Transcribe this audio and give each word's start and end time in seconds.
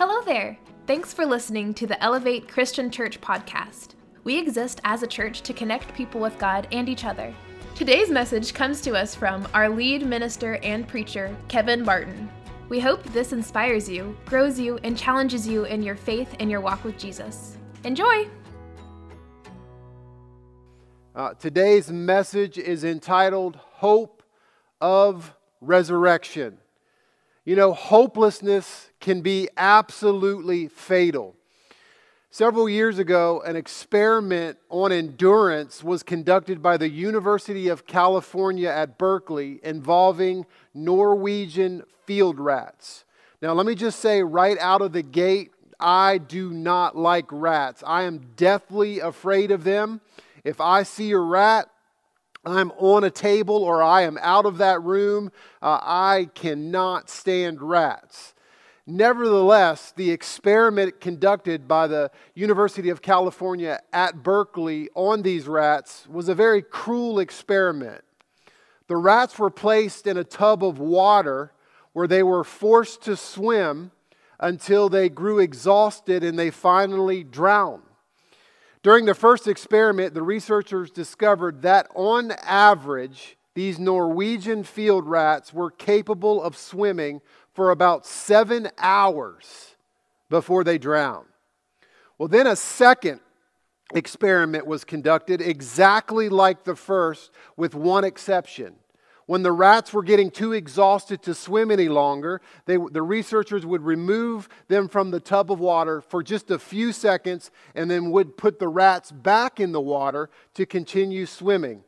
Hello 0.00 0.22
there. 0.22 0.56
Thanks 0.86 1.12
for 1.12 1.26
listening 1.26 1.74
to 1.74 1.86
the 1.86 2.02
Elevate 2.02 2.48
Christian 2.48 2.90
Church 2.90 3.20
podcast. 3.20 3.96
We 4.24 4.38
exist 4.38 4.80
as 4.84 5.02
a 5.02 5.06
church 5.06 5.42
to 5.42 5.52
connect 5.52 5.92
people 5.92 6.22
with 6.22 6.38
God 6.38 6.66
and 6.72 6.88
each 6.88 7.04
other. 7.04 7.34
Today's 7.74 8.08
message 8.08 8.54
comes 8.54 8.80
to 8.80 8.94
us 8.94 9.14
from 9.14 9.46
our 9.52 9.68
lead 9.68 10.06
minister 10.06 10.54
and 10.62 10.88
preacher, 10.88 11.36
Kevin 11.48 11.84
Martin. 11.84 12.30
We 12.70 12.80
hope 12.80 13.02
this 13.12 13.34
inspires 13.34 13.90
you, 13.90 14.16
grows 14.24 14.58
you, 14.58 14.78
and 14.84 14.96
challenges 14.96 15.46
you 15.46 15.64
in 15.64 15.82
your 15.82 15.96
faith 15.96 16.34
and 16.40 16.50
your 16.50 16.62
walk 16.62 16.82
with 16.82 16.96
Jesus. 16.96 17.58
Enjoy! 17.84 18.26
Uh, 21.14 21.34
today's 21.34 21.92
message 21.92 22.56
is 22.56 22.84
entitled 22.84 23.56
Hope 23.56 24.22
of 24.80 25.34
Resurrection. 25.60 26.56
You 27.44 27.56
know, 27.56 27.72
hopelessness 27.72 28.90
can 29.00 29.22
be 29.22 29.48
absolutely 29.56 30.68
fatal. 30.68 31.36
Several 32.30 32.68
years 32.68 32.98
ago, 32.98 33.40
an 33.40 33.56
experiment 33.56 34.58
on 34.68 34.92
endurance 34.92 35.82
was 35.82 36.02
conducted 36.02 36.62
by 36.62 36.76
the 36.76 36.88
University 36.88 37.68
of 37.68 37.86
California 37.86 38.68
at 38.68 38.98
Berkeley 38.98 39.58
involving 39.62 40.44
Norwegian 40.74 41.82
field 42.04 42.38
rats. 42.38 43.04
Now, 43.40 43.54
let 43.54 43.64
me 43.64 43.74
just 43.74 44.00
say 44.00 44.22
right 44.22 44.58
out 44.58 44.82
of 44.82 44.92
the 44.92 45.02
gate, 45.02 45.52
I 45.80 46.18
do 46.18 46.50
not 46.50 46.94
like 46.94 47.26
rats. 47.30 47.82
I 47.86 48.02
am 48.02 48.32
deathly 48.36 49.00
afraid 49.00 49.50
of 49.50 49.64
them. 49.64 50.02
If 50.44 50.60
I 50.60 50.82
see 50.82 51.10
a 51.12 51.18
rat, 51.18 51.69
I'm 52.44 52.70
on 52.72 53.04
a 53.04 53.10
table 53.10 53.56
or 53.56 53.82
I 53.82 54.02
am 54.02 54.18
out 54.22 54.46
of 54.46 54.58
that 54.58 54.82
room. 54.82 55.30
Uh, 55.60 55.78
I 55.82 56.30
cannot 56.34 57.10
stand 57.10 57.60
rats. 57.60 58.34
Nevertheless, 58.86 59.92
the 59.94 60.10
experiment 60.10 61.00
conducted 61.00 61.68
by 61.68 61.86
the 61.86 62.10
University 62.34 62.88
of 62.88 63.02
California 63.02 63.78
at 63.92 64.22
Berkeley 64.22 64.88
on 64.94 65.22
these 65.22 65.46
rats 65.46 66.08
was 66.08 66.28
a 66.28 66.34
very 66.34 66.62
cruel 66.62 67.18
experiment. 67.20 68.02
The 68.88 68.96
rats 68.96 69.38
were 69.38 69.50
placed 69.50 70.06
in 70.06 70.16
a 70.16 70.24
tub 70.24 70.64
of 70.64 70.78
water 70.78 71.52
where 71.92 72.08
they 72.08 72.22
were 72.22 72.42
forced 72.42 73.02
to 73.02 73.16
swim 73.16 73.92
until 74.40 74.88
they 74.88 75.08
grew 75.08 75.38
exhausted 75.38 76.24
and 76.24 76.38
they 76.38 76.50
finally 76.50 77.22
drowned. 77.22 77.82
During 78.82 79.04
the 79.04 79.14
first 79.14 79.46
experiment, 79.46 80.14
the 80.14 80.22
researchers 80.22 80.90
discovered 80.90 81.62
that 81.62 81.88
on 81.94 82.32
average, 82.42 83.36
these 83.54 83.78
Norwegian 83.78 84.64
field 84.64 85.06
rats 85.06 85.52
were 85.52 85.70
capable 85.70 86.42
of 86.42 86.56
swimming 86.56 87.20
for 87.52 87.70
about 87.70 88.06
seven 88.06 88.70
hours 88.78 89.76
before 90.30 90.64
they 90.64 90.78
drowned. 90.78 91.26
Well, 92.16 92.28
then 92.28 92.46
a 92.46 92.56
second 92.56 93.20
experiment 93.92 94.66
was 94.66 94.84
conducted 94.84 95.42
exactly 95.42 96.28
like 96.28 96.64
the 96.64 96.76
first, 96.76 97.30
with 97.56 97.74
one 97.74 98.04
exception. 98.04 98.76
When 99.30 99.44
the 99.44 99.52
rats 99.52 99.92
were 99.92 100.02
getting 100.02 100.32
too 100.32 100.54
exhausted 100.54 101.22
to 101.22 101.36
swim 101.36 101.70
any 101.70 101.88
longer, 101.88 102.40
they, 102.64 102.78
the 102.90 103.00
researchers 103.00 103.64
would 103.64 103.82
remove 103.82 104.48
them 104.66 104.88
from 104.88 105.12
the 105.12 105.20
tub 105.20 105.52
of 105.52 105.60
water 105.60 106.00
for 106.00 106.20
just 106.20 106.50
a 106.50 106.58
few 106.58 106.90
seconds 106.90 107.52
and 107.76 107.88
then 107.88 108.10
would 108.10 108.36
put 108.36 108.58
the 108.58 108.66
rats 108.66 109.12
back 109.12 109.60
in 109.60 109.70
the 109.70 109.80
water 109.80 110.30
to 110.54 110.66
continue 110.66 111.26
swimming. 111.26 111.84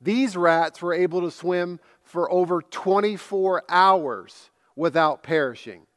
These 0.00 0.36
rats 0.36 0.80
were 0.80 0.94
able 0.94 1.20
to 1.22 1.32
swim 1.32 1.80
for 2.04 2.30
over 2.30 2.62
24 2.62 3.64
hours 3.68 4.50
without 4.76 5.24
perishing. 5.24 5.88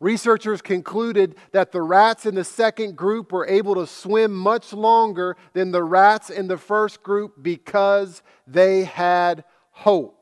Researchers 0.00 0.62
concluded 0.62 1.34
that 1.52 1.72
the 1.72 1.82
rats 1.82 2.24
in 2.24 2.36
the 2.36 2.42
second 2.42 2.96
group 2.96 3.32
were 3.32 3.46
able 3.46 3.74
to 3.74 3.86
swim 3.86 4.34
much 4.34 4.72
longer 4.72 5.36
than 5.52 5.72
the 5.72 5.84
rats 5.84 6.30
in 6.30 6.48
the 6.48 6.56
first 6.56 7.02
group 7.02 7.34
because 7.42 8.22
they 8.46 8.84
had 8.84 9.44
hope. 9.72 10.17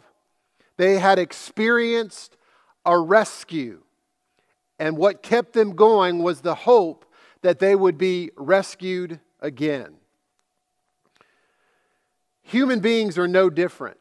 They 0.77 0.99
had 0.99 1.19
experienced 1.19 2.37
a 2.85 2.99
rescue. 2.99 3.83
And 4.79 4.97
what 4.97 5.23
kept 5.23 5.53
them 5.53 5.75
going 5.75 6.23
was 6.23 6.41
the 6.41 6.55
hope 6.55 7.05
that 7.43 7.59
they 7.59 7.75
would 7.75 7.97
be 7.97 8.31
rescued 8.37 9.21
again. 9.41 9.97
Human 12.43 12.81
beings 12.81 13.19
are 13.19 13.29
no 13.29 13.51
different. 13.51 13.99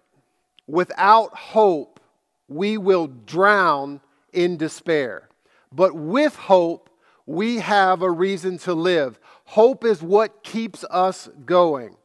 Without 0.67 1.35
hope, 1.35 1.99
we 2.47 2.77
will 2.77 3.07
drown 3.07 4.01
in 4.33 4.57
despair. 4.57 5.29
But 5.71 5.95
with 5.95 6.35
hope, 6.35 6.89
we 7.25 7.57
have 7.57 8.01
a 8.01 8.11
reason 8.11 8.57
to 8.59 8.73
live. 8.73 9.19
Hope 9.45 9.83
is 9.83 10.01
what 10.01 10.43
keeps 10.43 10.83
us 10.89 11.29
going. 11.45 11.95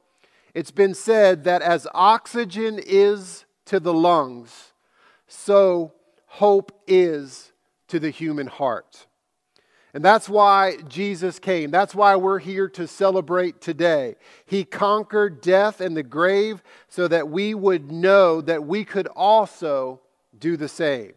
It's 0.55 0.71
been 0.71 0.95
said 0.95 1.45
that 1.45 1.63
as 1.63 1.87
oxygen 1.93 2.81
is 2.85 3.45
to 3.71 3.79
the 3.79 3.95
lungs, 3.95 4.73
so 5.29 5.93
hope 6.27 6.73
is 6.89 7.53
to 7.87 8.01
the 8.01 8.11
human 8.11 8.49
heart. 8.49 9.07
And 9.95 10.05
that's 10.05 10.29
why 10.29 10.79
Jesus 10.89 11.39
came. 11.39 11.71
That's 11.71 11.95
why 11.95 12.17
we're 12.17 12.41
here 12.41 12.69
to 12.71 12.89
celebrate 12.89 13.61
today. 13.61 14.17
He 14.45 14.65
conquered 14.65 15.41
death 15.41 15.81
and 15.81 15.97
the 15.97 16.03
grave 16.03 16.65
so 16.89 17.07
that 17.09 17.29
we 17.29 17.55
would 17.55 17.93
know 17.93 18.41
that 18.41 18.65
we 18.65 18.85
could 18.85 19.07
also 19.07 20.01
do 20.37 20.57
the 20.57 20.69
same. 20.69 21.13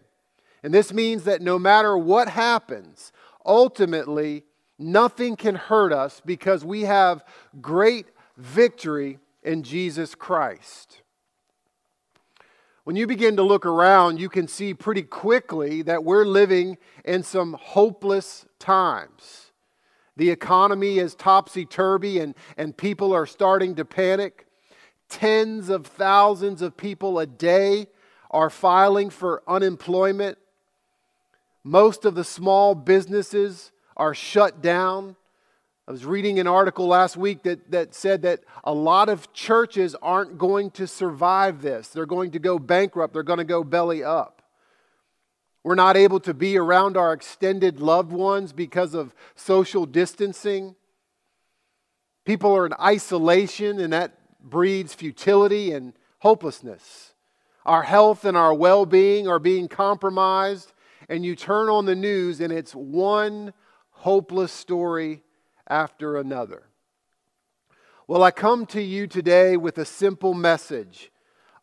And 0.62 0.72
this 0.72 0.94
means 0.94 1.24
that 1.24 1.42
no 1.42 1.58
matter 1.58 1.98
what 1.98 2.30
happens, 2.30 3.12
ultimately, 3.44 4.44
nothing 4.78 5.36
can 5.38 5.56
hurt 5.56 5.92
us 5.92 6.22
because 6.24 6.64
we 6.64 6.82
have 6.82 7.26
great 7.62 8.06
victory 8.38 9.18
in 9.42 9.64
Jesus 9.64 10.14
Christ. 10.14 11.03
When 12.84 12.98
you 12.98 13.08
begin 13.08 13.38
to 13.38 13.44
look 13.44 13.66
around, 13.66 14.20
you 14.20 14.28
can 14.28 14.48
see 14.48 14.74
pretty 14.74 15.04
quickly 15.04 15.84
that 15.84 16.04
we're 16.04 16.26
living 16.26 16.78
in 17.06 17.24
some 17.24 17.54
hopeless 17.54 18.46
times. 18.60 19.52
The 20.18 20.30
economy 20.30 21.00
is 21.00 21.16
topsy 21.16 21.66
turvy 21.66 22.20
and, 22.20 22.36
and 22.58 22.76
people 22.76 23.14
are 23.14 23.26
starting 23.26 23.76
to 23.76 23.86
panic. 23.86 24.48
Tens 25.08 25.70
of 25.70 25.88
thousands 25.88 26.62
of 26.62 26.76
people 26.76 27.20
a 27.20 27.26
day 27.26 27.88
are 28.30 28.50
filing 28.50 29.10
for 29.10 29.44
unemployment. 29.48 30.38
Most 31.64 32.04
of 32.04 32.16
the 32.16 32.26
small 32.26 32.76
businesses 32.76 33.72
are 33.96 34.14
shut 34.14 34.62
down. 34.62 35.16
I 35.86 35.92
was 35.92 36.06
reading 36.06 36.40
an 36.40 36.48
article 36.48 36.88
last 36.88 37.18
week 37.18 37.44
that, 37.44 37.72
that 37.72 37.94
said 37.94 38.22
that 38.22 38.40
a 38.64 38.74
lot 38.74 39.10
of 39.10 39.34
churches 39.34 39.96
aren't 40.02 40.38
going 40.38 40.72
to 40.72 40.88
survive 40.88 41.62
this. 41.62 41.90
They're 41.90 42.06
going 42.06 42.32
to 42.32 42.40
go 42.40 42.58
bankrupt, 42.58 43.14
they're 43.14 43.22
going 43.22 43.40
to 43.40 43.44
go 43.44 43.66
belly 43.66 44.02
up. 44.02 44.42
We're 45.62 45.76
not 45.76 45.98
able 45.98 46.22
to 46.22 46.34
be 46.34 46.58
around 46.58 46.96
our 46.96 47.12
extended 47.12 47.80
loved 47.80 48.14
ones 48.14 48.54
because 48.54 48.94
of 48.94 49.14
social 49.36 49.86
distancing. 49.86 50.76
People 52.26 52.56
are 52.56 52.66
in 52.66 52.74
isolation, 52.82 53.80
and 53.80 53.92
that 53.92 54.18
breeds 54.42 54.94
futility 54.94 55.72
and 55.74 55.94
hopelessness. 56.20 57.14
Our 57.66 57.84
health 57.84 58.24
and 58.24 58.38
our 58.38 58.54
well 58.54 58.86
being 58.86 59.28
are 59.28 59.40
being 59.40 59.68
compromised, 59.68 60.72
and 61.10 61.26
you 61.26 61.36
turn 61.36 61.68
on 61.70 61.86
the 61.86 61.96
news, 61.96 62.40
and 62.40 62.54
it's 62.54 62.74
one 62.74 63.54
hopeless 63.92 64.52
story 64.54 65.22
after 65.68 66.18
another. 66.18 66.64
Well, 68.08 68.24
I 68.24 68.32
come 68.32 68.66
to 68.68 68.82
you 68.82 69.08
today 69.08 69.58
with 69.58 69.78
a 69.78 69.86
simple 69.86 70.34
message 70.34 71.10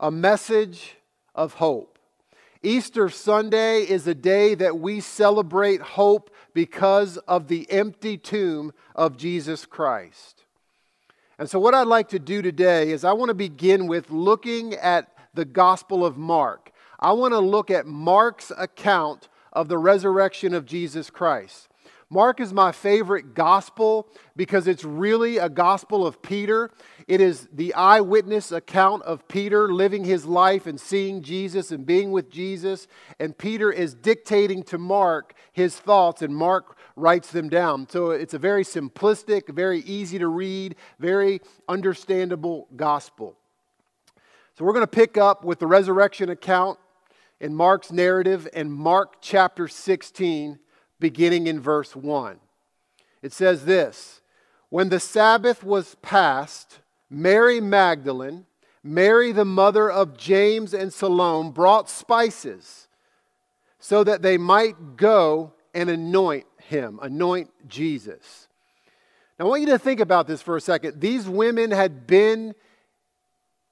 a 0.01 0.11
message 0.11 0.97
of 1.35 1.55
hope. 1.55 1.99
Easter 2.63 3.09
Sunday 3.09 3.83
is 3.83 4.07
a 4.07 4.15
day 4.15 4.55
that 4.55 4.79
we 4.79 5.01
celebrate 5.01 5.81
hope 5.81 6.31
because 6.53 7.17
of 7.19 7.49
the 7.49 7.71
empty 7.71 8.19
tomb 8.19 8.73
of 8.95 9.17
Jesus 9.17 9.65
Christ. 9.65 10.45
And 11.39 11.49
so, 11.49 11.59
what 11.59 11.75
I'd 11.75 11.87
like 11.87 12.09
to 12.11 12.19
do 12.19 12.43
today 12.43 12.91
is 12.91 13.03
I 13.03 13.15
want 13.15 13.31
to 13.31 13.35
begin 13.35 13.87
with 13.87 14.11
looking 14.11 14.75
at 14.75 15.11
the 15.33 15.47
Gospel 15.47 16.05
of 16.05 16.19
Mark. 16.19 16.71
I 16.99 17.13
want 17.13 17.33
to 17.33 17.39
look 17.39 17.71
at 17.71 17.87
Mark's 17.87 18.53
account 18.59 19.29
of 19.53 19.69
the 19.69 19.79
resurrection 19.79 20.53
of 20.53 20.67
Jesus 20.67 21.09
Christ. 21.09 21.70
Mark 22.13 22.41
is 22.41 22.53
my 22.53 22.73
favorite 22.73 23.35
gospel 23.35 24.09
because 24.35 24.67
it's 24.67 24.83
really 24.83 25.39
a 25.39 25.49
gospel 25.49 26.05
of 26.05 26.21
Peter. 26.21 26.69
It 27.07 27.21
is 27.21 27.47
the 27.53 27.73
eyewitness 27.75 28.51
account 28.51 29.05
of 29.05 29.29
Peter 29.29 29.73
living 29.73 30.03
his 30.03 30.27
life 30.27 30.67
and 30.67 30.81
seeing 30.81 31.23
Jesus 31.23 31.71
and 31.71 31.87
being 31.87 32.11
with 32.11 32.29
Jesus. 32.29 32.89
And 33.21 33.39
Peter 33.39 33.71
is 33.71 33.95
dictating 33.95 34.65
to 34.65 34.79
Mark 34.79 35.35
his 35.53 35.77
thoughts, 35.77 36.21
and 36.21 36.35
Mark 36.35 36.77
writes 36.97 37.31
them 37.31 37.49
down. 37.49 37.89
So 37.89 38.11
it's 38.11 38.35
a 38.35 38.39
very 38.39 38.65
simplistic, 38.65 39.49
very 39.49 39.79
easy 39.83 40.19
to 40.19 40.27
read, 40.27 40.75
very 40.99 41.41
understandable 41.69 42.67
gospel. 42.75 43.37
So 44.59 44.65
we're 44.65 44.73
going 44.73 44.83
to 44.83 44.89
pick 44.89 45.17
up 45.17 45.45
with 45.45 45.61
the 45.61 45.69
resurrection 45.69 46.29
account 46.29 46.81
in 47.39 47.55
Mark's 47.55 47.93
narrative 47.93 48.49
in 48.53 48.69
Mark 48.69 49.19
chapter 49.21 49.69
16 49.69 50.59
beginning 51.01 51.47
in 51.47 51.61
verse 51.61 51.97
1. 51.97 52.39
It 53.23 53.33
says 53.33 53.65
this 53.65 54.21
When 54.69 54.89
the 54.89 55.01
Sabbath 55.01 55.65
was 55.65 55.97
past, 55.97 56.79
Mary 57.09 57.61
Magdalene, 57.61 58.47
Mary 58.83 59.33
the 59.33 59.45
mother 59.45 59.91
of 59.91 60.17
James 60.17 60.73
and 60.73 60.93
Salome, 60.93 61.51
brought 61.51 61.91
spices 61.91 62.89
so 63.79 64.05
that 64.05 64.23
they 64.23 64.39
might 64.39 64.97
go 64.97 65.53
and 65.75 65.91
anoint 65.91 66.47
him, 66.59 66.99
anoint 67.03 67.51
Jesus. 67.69 68.49
Now, 69.39 69.47
I 69.47 69.49
want 69.49 69.63
you 69.63 69.69
to 69.69 69.79
think 69.79 70.01
about 70.01 70.27
this 70.27 70.43
for 70.43 70.57
a 70.57 70.61
second. 70.61 71.01
These 71.01 71.29
women 71.29 71.71
had 71.71 72.07
been 72.07 72.55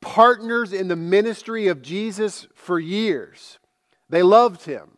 partners 0.00 0.72
in 0.72 0.88
the 0.88 0.96
ministry 0.96 1.68
of 1.68 1.82
Jesus 1.82 2.46
for 2.54 2.78
years. 2.78 3.58
They 4.08 4.22
loved 4.22 4.64
him, 4.64 4.96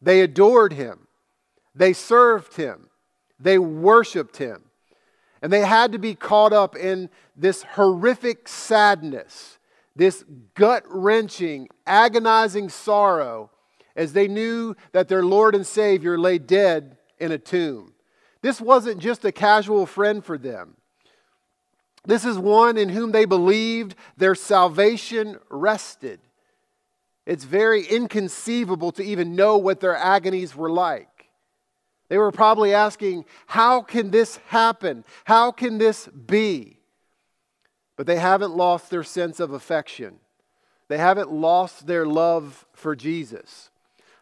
they 0.00 0.20
adored 0.20 0.72
him, 0.72 1.05
they 1.76 1.92
served 1.92 2.56
him, 2.56 2.88
they 3.38 3.58
worshiped 3.58 4.38
him. 4.38 4.62
And 5.42 5.52
they 5.52 5.60
had 5.60 5.92
to 5.92 5.98
be 5.98 6.14
caught 6.14 6.52
up 6.52 6.74
in 6.76 7.10
this 7.36 7.62
horrific 7.62 8.48
sadness, 8.48 9.58
this 9.94 10.24
gut 10.54 10.82
wrenching, 10.88 11.68
agonizing 11.86 12.70
sorrow 12.70 13.50
as 13.94 14.12
they 14.12 14.28
knew 14.28 14.74
that 14.92 15.08
their 15.08 15.22
Lord 15.22 15.54
and 15.54 15.66
Savior 15.66 16.18
lay 16.18 16.38
dead 16.38 16.96
in 17.18 17.32
a 17.32 17.38
tomb. 17.38 17.94
This 18.42 18.60
wasn't 18.60 18.98
just 18.98 19.24
a 19.24 19.32
casual 19.32 19.86
friend 19.86 20.24
for 20.24 20.38
them. 20.38 20.76
This 22.04 22.24
is 22.24 22.38
one 22.38 22.76
in 22.76 22.88
whom 22.90 23.12
they 23.12 23.24
believed 23.24 23.94
their 24.16 24.34
salvation 24.34 25.38
rested. 25.50 26.20
It's 27.26 27.44
very 27.44 27.84
inconceivable 27.84 28.92
to 28.92 29.02
even 29.02 29.34
know 29.34 29.56
what 29.56 29.80
their 29.80 29.96
agonies 29.96 30.54
were 30.54 30.70
like. 30.70 31.15
They 32.08 32.18
were 32.18 32.32
probably 32.32 32.72
asking, 32.72 33.24
How 33.46 33.82
can 33.82 34.10
this 34.10 34.36
happen? 34.48 35.04
How 35.24 35.50
can 35.50 35.78
this 35.78 36.06
be? 36.08 36.78
But 37.96 38.06
they 38.06 38.16
haven't 38.16 38.54
lost 38.54 38.90
their 38.90 39.02
sense 39.02 39.40
of 39.40 39.52
affection. 39.52 40.20
They 40.88 40.98
haven't 40.98 41.32
lost 41.32 41.86
their 41.86 42.06
love 42.06 42.66
for 42.72 42.94
Jesus. 42.94 43.70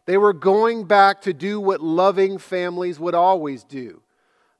They 0.06 0.16
were 0.16 0.32
going 0.32 0.84
back 0.84 1.22
to 1.22 1.32
do 1.32 1.60
what 1.60 1.81
loving 1.81 2.38
families 2.38 3.00
would 3.00 3.14
always 3.14 3.64
do. 3.64 4.02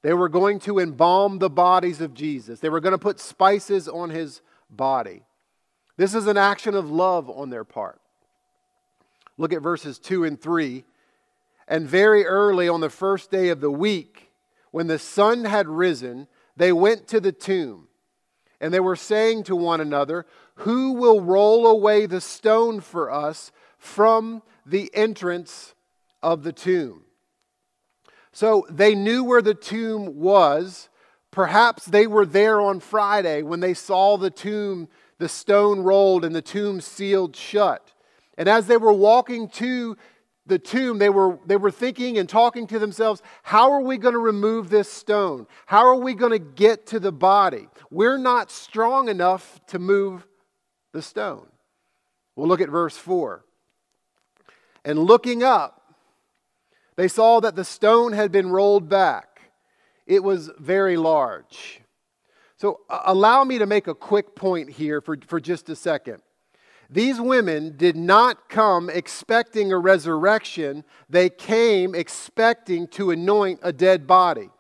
They 0.03 0.13
were 0.13 0.29
going 0.29 0.59
to 0.61 0.79
embalm 0.79 1.39
the 1.39 1.51
bodies 1.51 2.01
of 2.01 2.13
Jesus. 2.13 2.61
They 2.61 2.69
were 2.69 2.81
going 2.81 2.93
to 2.93 2.99
put 2.99 3.21
spices 3.21 3.89
on 3.89 4.11
his 4.11 4.43
body. 4.69 5.23
This 5.97 6.15
is 6.15 6.27
an 6.27 6.37
action 6.37 6.75
of 6.75 6.91
love 6.91 7.31
on 7.31 7.51
their 7.51 7.65
part. 7.65 8.01
Look 9.39 9.53
at 9.53 9.63
verses 9.63 9.99
2 9.99 10.25
and 10.25 10.41
3. 10.41 10.85
And 11.67 11.89
very 11.89 12.27
early 12.27 12.69
on 12.69 12.81
the 12.81 12.91
first 12.91 13.31
day 13.31 13.49
of 13.49 13.61
the 13.61 13.71
week, 13.71 14.31
when 14.71 14.87
the 14.87 14.99
sun 14.99 15.45
had 15.45 15.69
risen, 15.69 16.29
they 16.57 16.73
went 16.73 17.09
to 17.09 17.21
the 17.21 17.33
tomb. 17.33 17.89
And 18.61 18.73
they 18.73 18.81
were 18.81 18.97
saying 18.97 19.45
to 19.45 19.57
one 19.57 19.81
another, 19.81 20.27
Who 20.57 20.93
will 20.93 21.21
roll 21.21 21.67
away 21.67 22.07
the 22.07 22.21
stone 22.21 22.81
for 22.81 23.11
us 23.11 23.53
from 23.79 24.43
the 24.67 24.91
entrance 24.95 25.75
of 26.23 26.43
the 26.43 26.53
tomb. 26.53 27.05
So 28.33 28.67
they 28.69 28.95
knew 28.95 29.23
where 29.23 29.43
the 29.43 29.55
tomb 29.55 30.19
was. 30.19 30.89
Perhaps 31.31 31.87
they 31.87 32.07
were 32.07 32.27
there 32.27 32.61
on 32.61 32.81
Friday 32.81 33.43
when 33.43 33.61
they 33.61 33.75
saw 33.75 34.17
the 34.17 34.31
tomb, 34.31 34.89
the 35.19 35.29
stone 35.29 35.81
rolled 35.81 36.25
and 36.25 36.35
the 36.35 36.43
tomb 36.43 36.81
sealed 36.81 37.37
shut. 37.37 37.93
And 38.37 38.49
as 38.49 38.67
they 38.67 38.77
were 38.77 38.93
walking 38.93 39.49
to 39.51 39.97
the 40.47 40.59
tomb, 40.59 40.99
they 40.99 41.09
were, 41.09 41.39
they 41.47 41.57
were 41.57 41.71
thinking 41.71 42.19
and 42.19 42.29
talking 42.29 42.67
to 42.67 42.79
themselves, 42.79 43.23
how 43.43 43.71
are 43.73 43.81
we 43.81 43.97
going 43.97 44.13
to 44.13 44.19
remove 44.19 44.69
this 44.69 44.91
stone? 44.91 45.47
How 45.67 45.87
are 45.87 45.95
we 45.95 46.15
going 46.15 46.33
to 46.33 46.39
get 46.39 46.87
to 46.89 47.01
the 47.01 47.13
body? 47.13 47.69
We're 47.91 48.19
not 48.19 48.51
strong 48.51 49.09
enough 49.09 49.61
to 49.69 49.79
move 49.79 50.27
the 50.93 51.01
stone. 51.01 51.47
We'll 52.37 52.49
look 52.49 52.61
at 52.61 52.69
verse 52.69 52.97
4. 52.97 53.45
And 54.85 54.99
looking 54.99 55.43
up, 55.43 55.95
they 56.97 57.09
saw 57.09 57.41
that 57.41 57.57
the 57.57 57.65
stone 57.65 58.13
had 58.13 58.31
been 58.31 58.51
rolled 58.51 58.89
back. 58.89 59.41
It 60.07 60.23
was 60.23 60.51
very 60.59 60.97
large. 60.97 61.81
So, 62.57 62.81
uh, 62.89 63.01
allow 63.07 63.45
me 63.45 63.59
to 63.59 63.67
make 63.67 63.89
a 63.89 63.95
quick 63.95 64.37
point 64.37 64.71
here 64.71 65.01
for, 65.01 65.17
for 65.27 65.41
just 65.41 65.69
a 65.71 65.77
second. 65.77 66.23
These 66.95 67.21
women 67.21 67.77
did 67.77 67.97
not 67.97 68.49
come 68.49 68.89
expecting 68.89 69.73
a 69.73 69.79
resurrection, 69.79 70.85
they 71.11 71.29
came 71.29 71.93
expecting 71.93 72.87
to 72.89 73.11
anoint 73.11 73.59
a 73.65 73.73
dead 73.73 74.07
body. 74.07 74.51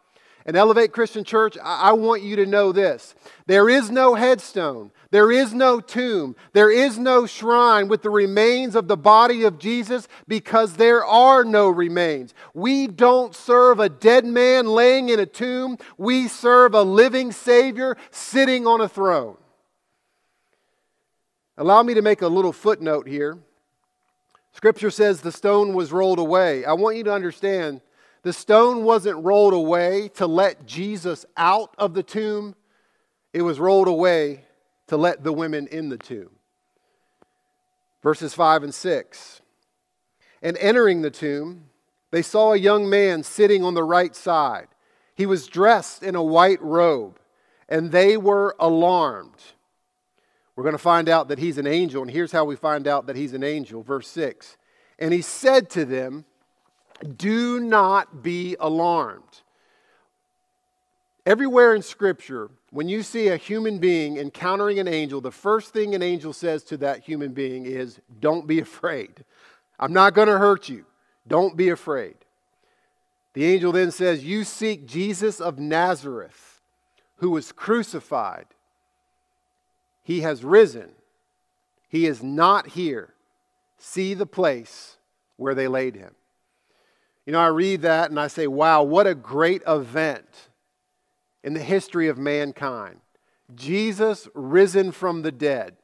And 0.45 0.57
Elevate 0.57 0.93
Christian 0.93 1.23
Church, 1.23 1.57
I 1.63 1.93
want 1.93 2.23
you 2.23 2.35
to 2.35 2.45
know 2.45 2.73
this. 2.73 3.15
There 3.47 3.69
is 3.69 3.89
no 3.89 4.17
headstone. 4.17 4.91
There 5.13 5.31
is 5.31 5.55
no 5.55 5.79
tomb. 5.79 6.35
There 6.55 6.73
is 6.73 6.99
no 6.99 7.25
shrine 7.25 7.87
with 7.87 8.03
the 8.03 8.11
remains 8.11 8.75
of 8.75 8.89
the 8.89 8.97
body 8.97 9.45
of 9.45 9.61
Jesus 9.61 10.09
because 10.27 10.75
there 10.75 11.05
are 11.05 11.45
no 11.45 11.69
remains. 11.69 12.35
We 12.53 12.89
don't 12.89 13.33
serve 13.33 13.79
a 13.79 13.89
dead 13.89 14.25
man 14.25 14.67
laying 14.67 15.09
in 15.09 15.21
a 15.21 15.27
tomb. 15.27 15.79
We 15.99 16.27
serve 16.27 16.75
a 16.75 16.83
living 16.83 17.31
Savior 17.31 17.97
sitting 18.11 18.67
on 18.67 18.81
a 18.81 18.89
throne. 18.89 19.37
Allow 21.57 21.83
me 21.83 21.95
to 21.95 22.03
make 22.03 22.23
a 22.23 22.29
little 22.29 22.53
footnote 22.53 23.07
here. 23.07 23.39
Scripture 24.53 24.91
says 24.91 25.21
the 25.21 25.33
stone 25.33 25.75
was 25.75 25.93
rolled 25.93 26.19
away. 26.19 26.65
I 26.65 26.73
want 26.73 26.97
you 26.97 27.05
to 27.05 27.13
understand 27.13 27.81
the 28.23 28.33
stone 28.33 28.85
wasn't 28.85 29.23
rolled 29.23 29.53
away 29.53 30.09
to 30.15 30.27
let 30.27 30.67
Jesus 30.67 31.27
out 31.37 31.75
of 31.77 31.95
the 31.95 32.03
tomb, 32.03 32.55
it 33.33 33.43
was 33.43 33.61
rolled 33.61 33.89
away 33.89 34.45
to 34.87 34.97
let 34.97 35.23
the 35.23 35.33
women 35.33 35.67
in 35.67 35.89
the 35.89 35.99
tomb. 35.99 36.31
Verses 38.03 38.33
5 38.35 38.65
and 38.65 38.75
6. 38.75 39.41
And 40.43 40.57
entering 40.59 41.03
the 41.03 41.11
tomb, 41.11 41.65
they 42.11 42.23
saw 42.23 42.53
a 42.53 42.59
young 42.59 42.89
man 42.89 43.23
sitting 43.23 43.65
on 43.65 43.75
the 43.75 43.83
right 43.83 44.15
side. 44.15 44.69
He 45.15 45.27
was 45.27 45.47
dressed 45.47 46.03
in 46.03 46.15
a 46.15 46.23
white 46.23 46.63
robe, 46.63 47.19
and 47.69 47.93
they 47.93 48.17
were 48.17 48.55
alarmed. 48.59 49.43
We're 50.57 50.65
going 50.65 50.75
to 50.75 50.79
find 50.79 51.09
out 51.09 51.29
that 51.29 51.39
he's 51.39 51.59
an 51.59 51.67
angel, 51.67 52.03
and 52.03 52.11
here's 52.11 52.33
how 52.33 52.45
we 52.45 52.57
find 52.57 52.87
out 52.87 53.07
that 53.07 53.17
he's 53.17 53.33
an 53.33 53.43
angel. 53.43 53.83
Verse 53.83 54.09
6. 54.09 54.57
And 54.99 55.13
he 55.13 55.23
said 55.23 55.69
to 55.71 55.85
them, 55.85 56.25
do 57.17 57.61
not 57.61 58.23
be 58.23 58.57
alarmed. 58.59 59.43
Everywhere 61.27 61.75
in 61.75 61.83
Scripture, 61.83 62.51
when 62.71 62.89
you 62.89 63.03
see 63.03 63.29
a 63.29 63.37
human 63.37 63.79
being 63.79 64.19
encountering 64.19 64.79
an 64.79 64.89
angel, 64.89 65.21
the 65.21 65.31
first 65.31 65.73
thing 65.73 65.95
an 65.95 66.03
angel 66.03 66.33
says 66.33 66.63
to 66.65 66.77
that 66.79 67.01
human 67.01 67.33
being 67.33 67.65
is, 67.65 68.01
Don't 68.21 68.47
be 68.47 68.59
afraid. 68.61 69.25
I'm 69.79 69.93
not 69.93 70.15
going 70.15 70.29
to 70.29 70.39
hurt 70.39 70.69
you. 70.69 70.85
Don't 71.27 71.57
be 71.57 71.71
afraid. 71.71 72.17
The 73.33 73.45
angel 73.47 73.73
then 73.73 73.91
says, 73.91 74.25
You 74.25 74.45
seek 74.45 74.87
Jesus 74.87 75.41
of 75.41 75.59
Nazareth, 75.59 76.61
who 77.17 77.31
was 77.31 77.53
crucified. 77.53 78.47
He 80.05 80.21
has 80.21 80.45
risen. 80.45 80.91
He 81.89 82.07
is 82.07 82.23
not 82.23 82.69
here. 82.69 83.15
See 83.79 84.15
the 84.15 84.27
place 84.27 84.99
where 85.37 85.55
they 85.55 85.67
laid 85.67 85.97
him. 85.97 86.15
You 87.27 87.33
know, 87.33 87.41
I 87.41 87.49
read 87.49 87.83
that 87.83 88.11
and 88.11 88.21
I 88.21 88.29
say, 88.29 88.47
wow, 88.47 88.83
what 88.83 89.07
a 89.07 89.15
great 89.15 89.63
event 89.67 90.29
in 91.43 91.55
the 91.55 91.61
history 91.61 92.09
of 92.09 92.19
mankind. 92.19 93.01
Jesus 93.55 94.29
risen 94.35 94.93
from 94.93 95.23
the 95.23 95.33
dead. 95.33 95.77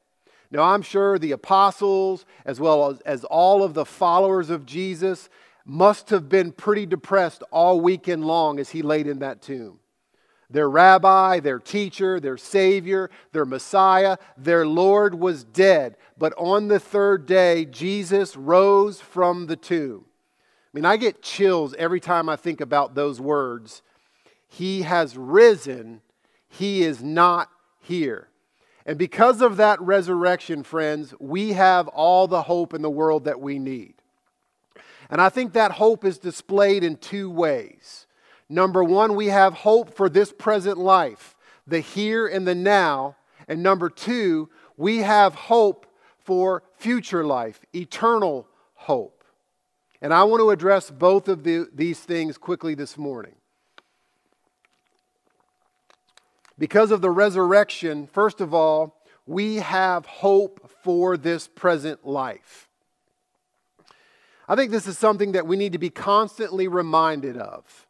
Now, 0.50 0.62
I'm 0.62 0.83
sure 0.83 1.19
the 1.19 1.33
apostles, 1.33 2.27
as 2.45 2.61
well 2.61 2.91
as, 2.91 3.00
as 3.03 3.25
all 3.25 3.62
of 3.62 3.75
the 3.75 3.85
followers 3.85 4.50
of 4.50 4.67
Jesus, 4.67 5.29
must 5.65 6.11
have 6.11 6.29
been 6.29 6.53
pretty 6.53 6.87
depressed 6.87 7.43
all 7.50 7.81
weekend 7.81 8.25
long 8.25 8.59
as 8.59 8.71
he 8.71 8.83
laid 8.83 9.07
in 9.07 9.21
that 9.21 9.41
tomb. 9.41 9.79
Their 10.50 10.69
rabbi, 10.69 11.38
their 11.40 11.61
teacher, 11.61 12.19
their 12.19 12.37
savior, 12.37 13.09
their 13.33 13.45
Messiah, 13.45 14.16
their 14.37 14.66
Lord 14.66 15.14
was 15.14 15.45
dead. 15.45 15.97
But 16.19 16.35
on 16.37 16.69
the 16.69 16.80
third 16.80 17.26
day, 17.26 17.64
Jesus 17.64 18.37
rose 18.37 19.00
from 19.00 19.47
the 19.47 19.57
tomb. 19.57 20.07
I 20.07 20.71
mean, 20.73 20.85
I 20.85 20.97
get 20.97 21.23
chills 21.23 21.75
every 21.78 22.00
time 22.00 22.28
I 22.28 22.37
think 22.37 22.61
about 22.61 22.95
those 22.95 23.21
words. 23.21 23.83
He 24.49 24.83
has 24.83 25.16
risen, 25.16 26.00
He 26.49 26.83
is 26.83 27.02
not 27.02 27.49
here. 27.78 28.28
And 28.87 28.99
because 28.99 29.40
of 29.40 29.57
that 29.59 29.80
resurrection, 29.80 30.64
friends, 30.64 31.14
we 31.21 31.52
have 31.52 31.87
all 31.88 32.26
the 32.26 32.42
hope 32.42 32.75
in 32.75 32.83
the 32.83 32.90
world 32.90 33.25
that 33.25 33.40
we 33.40 33.59
need. 33.59 33.95
And 35.11 35.21
I 35.21 35.28
think 35.28 35.52
that 35.52 35.73
hope 35.73 36.04
is 36.04 36.19
displayed 36.19 36.83
in 36.83 36.97
two 36.97 37.30
ways. 37.30 38.07
Number 38.52 38.83
one, 38.83 39.14
we 39.14 39.28
have 39.28 39.54
hope 39.54 39.95
for 39.95 40.09
this 40.09 40.33
present 40.33 40.76
life, 40.76 41.37
the 41.69 41.78
here 41.78 42.26
and 42.26 42.49
the 42.49 42.54
now. 42.54 43.14
And 43.47 43.62
number 43.62 43.88
two, 43.88 44.50
we 44.76 44.99
have 44.99 45.37
hope 45.37 45.87
for 46.19 46.64
future 46.76 47.25
life, 47.25 47.61
eternal 47.73 48.49
hope. 48.75 49.23
And 50.02 50.12
I 50.12 50.25
want 50.25 50.40
to 50.40 50.50
address 50.50 50.90
both 50.90 51.28
of 51.28 51.45
the, 51.45 51.69
these 51.73 52.00
things 52.00 52.37
quickly 52.37 52.75
this 52.75 52.99
morning. 52.99 53.37
Because 56.59 56.90
of 56.90 57.02
the 57.02 57.11
resurrection, 57.11 58.09
first 58.09 58.40
of 58.40 58.52
all, 58.52 58.97
we 59.26 59.57
have 59.57 60.07
hope 60.07 60.69
for 60.83 61.16
this 61.16 61.47
present 61.47 62.04
life. 62.04 62.69
I 64.49 64.57
think 64.57 64.73
this 64.73 64.88
is 64.88 64.99
something 64.99 65.33
that 65.33 65.47
we 65.47 65.57
need 65.57 65.73
to 65.73 65.78
be 65.78 65.90
constantly 65.90 66.66
reminded 66.66 67.37
of. 67.37 67.87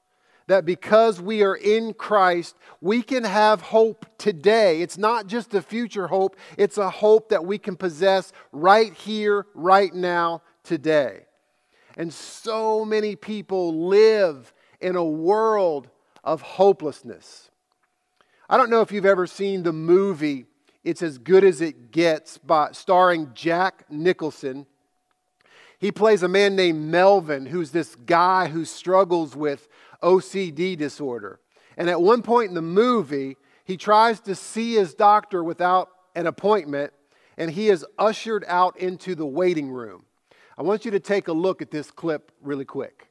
That 0.50 0.64
because 0.64 1.20
we 1.20 1.44
are 1.44 1.54
in 1.54 1.94
Christ, 1.94 2.56
we 2.80 3.02
can 3.02 3.22
have 3.22 3.60
hope 3.60 4.04
today. 4.18 4.82
It's 4.82 4.98
not 4.98 5.28
just 5.28 5.54
a 5.54 5.62
future 5.62 6.08
hope, 6.08 6.34
it's 6.58 6.76
a 6.76 6.90
hope 6.90 7.28
that 7.28 7.44
we 7.44 7.56
can 7.56 7.76
possess 7.76 8.32
right 8.50 8.92
here, 8.92 9.46
right 9.54 9.94
now, 9.94 10.42
today. 10.64 11.26
And 11.96 12.12
so 12.12 12.84
many 12.84 13.14
people 13.14 13.86
live 13.86 14.52
in 14.80 14.96
a 14.96 15.04
world 15.04 15.88
of 16.24 16.42
hopelessness. 16.42 17.48
I 18.48 18.56
don't 18.56 18.70
know 18.70 18.80
if 18.80 18.90
you've 18.90 19.06
ever 19.06 19.28
seen 19.28 19.62
the 19.62 19.72
movie 19.72 20.46
It's 20.82 21.00
As 21.00 21.18
Good 21.18 21.44
as 21.44 21.60
It 21.60 21.92
Gets, 21.92 22.38
by, 22.38 22.72
starring 22.72 23.30
Jack 23.34 23.84
Nicholson. 23.88 24.66
He 25.78 25.92
plays 25.92 26.24
a 26.24 26.28
man 26.28 26.56
named 26.56 26.90
Melvin, 26.90 27.46
who's 27.46 27.70
this 27.70 27.94
guy 27.94 28.48
who 28.48 28.64
struggles 28.64 29.36
with 29.36 29.68
OCD 30.02 30.76
disorder. 30.76 31.40
And 31.76 31.88
at 31.88 32.00
one 32.00 32.22
point 32.22 32.48
in 32.48 32.54
the 32.54 32.62
movie, 32.62 33.36
he 33.64 33.76
tries 33.76 34.20
to 34.20 34.34
see 34.34 34.74
his 34.74 34.94
doctor 34.94 35.44
without 35.44 35.88
an 36.14 36.26
appointment, 36.26 36.92
and 37.36 37.50
he 37.50 37.68
is 37.68 37.86
ushered 37.98 38.44
out 38.48 38.76
into 38.76 39.14
the 39.14 39.26
waiting 39.26 39.70
room. 39.70 40.04
I 40.58 40.62
want 40.62 40.84
you 40.84 40.90
to 40.90 41.00
take 41.00 41.28
a 41.28 41.32
look 41.32 41.62
at 41.62 41.70
this 41.70 41.90
clip 41.90 42.32
really 42.42 42.64
quick. 42.64 43.08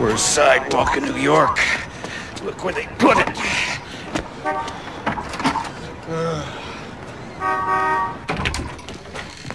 We're 0.00 0.16
sidewalk 0.16 0.96
in 0.96 1.04
New 1.04 1.16
York. 1.16 1.58
Look 2.42 2.64
where 2.64 2.74
they 2.74 2.88
put 2.98 3.18
it. 3.18 3.28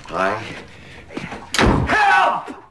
Hi. 0.10 0.42
Help! 1.88 2.64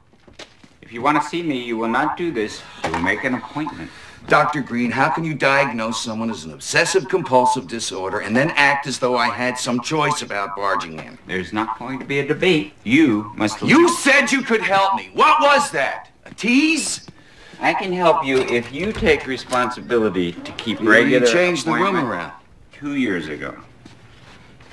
If 0.80 0.92
you 0.92 0.95
want 1.06 1.22
to 1.22 1.28
see 1.28 1.40
me, 1.40 1.62
you 1.62 1.76
will 1.76 1.88
not 1.88 2.16
do 2.16 2.32
this. 2.32 2.60
You 2.84 2.90
will 2.90 2.98
make 2.98 3.22
an 3.22 3.34
appointment. 3.34 3.88
Dr. 4.26 4.60
Green, 4.60 4.90
how 4.90 5.08
can 5.08 5.22
you 5.22 5.34
diagnose 5.34 6.02
someone 6.02 6.30
as 6.30 6.44
an 6.44 6.52
obsessive 6.52 7.08
compulsive 7.08 7.68
disorder 7.68 8.18
and 8.18 8.36
then 8.36 8.50
act 8.56 8.88
as 8.88 8.98
though 8.98 9.16
I 9.16 9.28
had 9.28 9.56
some 9.56 9.80
choice 9.80 10.22
about 10.22 10.56
barging 10.56 10.98
in? 10.98 11.16
There's 11.28 11.52
not 11.52 11.78
going 11.78 12.00
to 12.00 12.04
be 12.04 12.18
a 12.18 12.26
debate. 12.26 12.72
You 12.82 13.30
must. 13.36 13.62
You 13.62 13.88
said 13.88 14.32
you 14.32 14.42
could 14.42 14.62
help 14.62 14.96
me. 14.96 15.10
What 15.14 15.40
was 15.40 15.70
that? 15.70 16.10
A 16.24 16.34
tease? 16.34 17.06
I 17.60 17.72
can 17.72 17.92
help 17.92 18.26
you 18.26 18.38
if 18.40 18.72
you 18.72 18.92
take 18.92 19.28
responsibility 19.28 20.32
to 20.32 20.52
keep 20.52 20.80
regular... 20.80 21.24
You 21.24 21.32
changed 21.32 21.66
the 21.66 21.72
room 21.72 21.96
around. 21.96 22.32
Two 22.72 22.96
years 22.96 23.28
ago. 23.28 23.56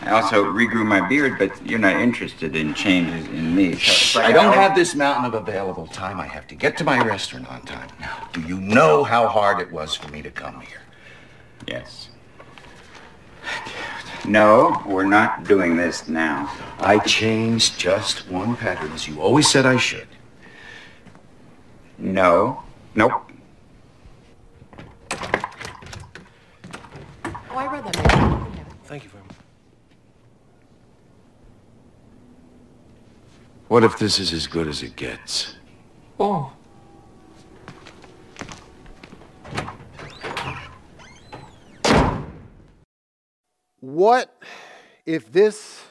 I 0.02 0.12
also 0.12 0.44
regrew 0.44 0.86
my 0.86 1.08
beard, 1.08 1.40
but 1.40 1.66
you're 1.66 1.80
not 1.80 1.96
interested 1.96 2.56
in 2.56 2.74
changes 2.74 3.26
in 3.28 3.56
me. 3.56 3.76
So 3.76 4.22
I 4.22 4.32
don't 4.32 4.54
have 4.54 4.76
this 4.76 4.96
mountain 4.96 5.26
of 5.26 5.34
available 5.34 5.88
time. 5.88 6.20
I 6.20 6.28
have 6.28 6.48
to 6.48 6.56
get 6.56 6.78
to 6.78 6.84
my 6.84 7.02
restaurant 7.04 7.50
on 7.50 7.62
time. 7.62 7.90
Now, 8.00 8.28
do 8.34 8.42
you 8.42 8.60
know 8.60 9.04
how 9.04 9.28
hard 9.28 9.62
it 9.62 9.72
was 9.72 9.96
for 9.96 10.10
me 10.10 10.22
to 10.22 10.32
come 10.32 10.60
here? 10.62 10.82
Yes. 11.68 12.10
No, 14.26 14.82
we're 14.86 15.06
not 15.06 15.46
doing 15.46 15.76
this 15.76 16.08
now. 16.08 16.52
I 16.80 17.00
changed 17.00 17.78
just 17.78 18.30
one 18.30 18.56
pattern, 18.56 18.92
as 18.94 19.08
you 19.08 19.22
always 19.22 19.50
said 19.50 19.66
I 19.66 19.78
should. 19.78 20.08
No. 21.98 22.64
Nope. 22.96 23.32
Oh, 27.26 27.56
I 27.56 27.68
read 27.68 27.84
that. 27.86 28.48
Thank 28.86 29.04
you 29.04 29.10
very 29.10 29.24
much. 29.24 29.33
What 33.68 33.84
if 33.84 33.98
this 33.98 34.20
is 34.20 34.34
as 34.34 34.48
good 34.48 34.68
as 34.68 34.84
it 34.84 34.96
gets? 34.96 35.56
Oh. 36.20 36.54
What 43.80 44.36
if 45.06 45.32
this 45.32 45.84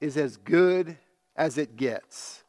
is 0.00 0.16
as 0.16 0.36
good 0.36 0.96
as 1.36 1.58
it 1.58 1.76
gets? 1.76 2.42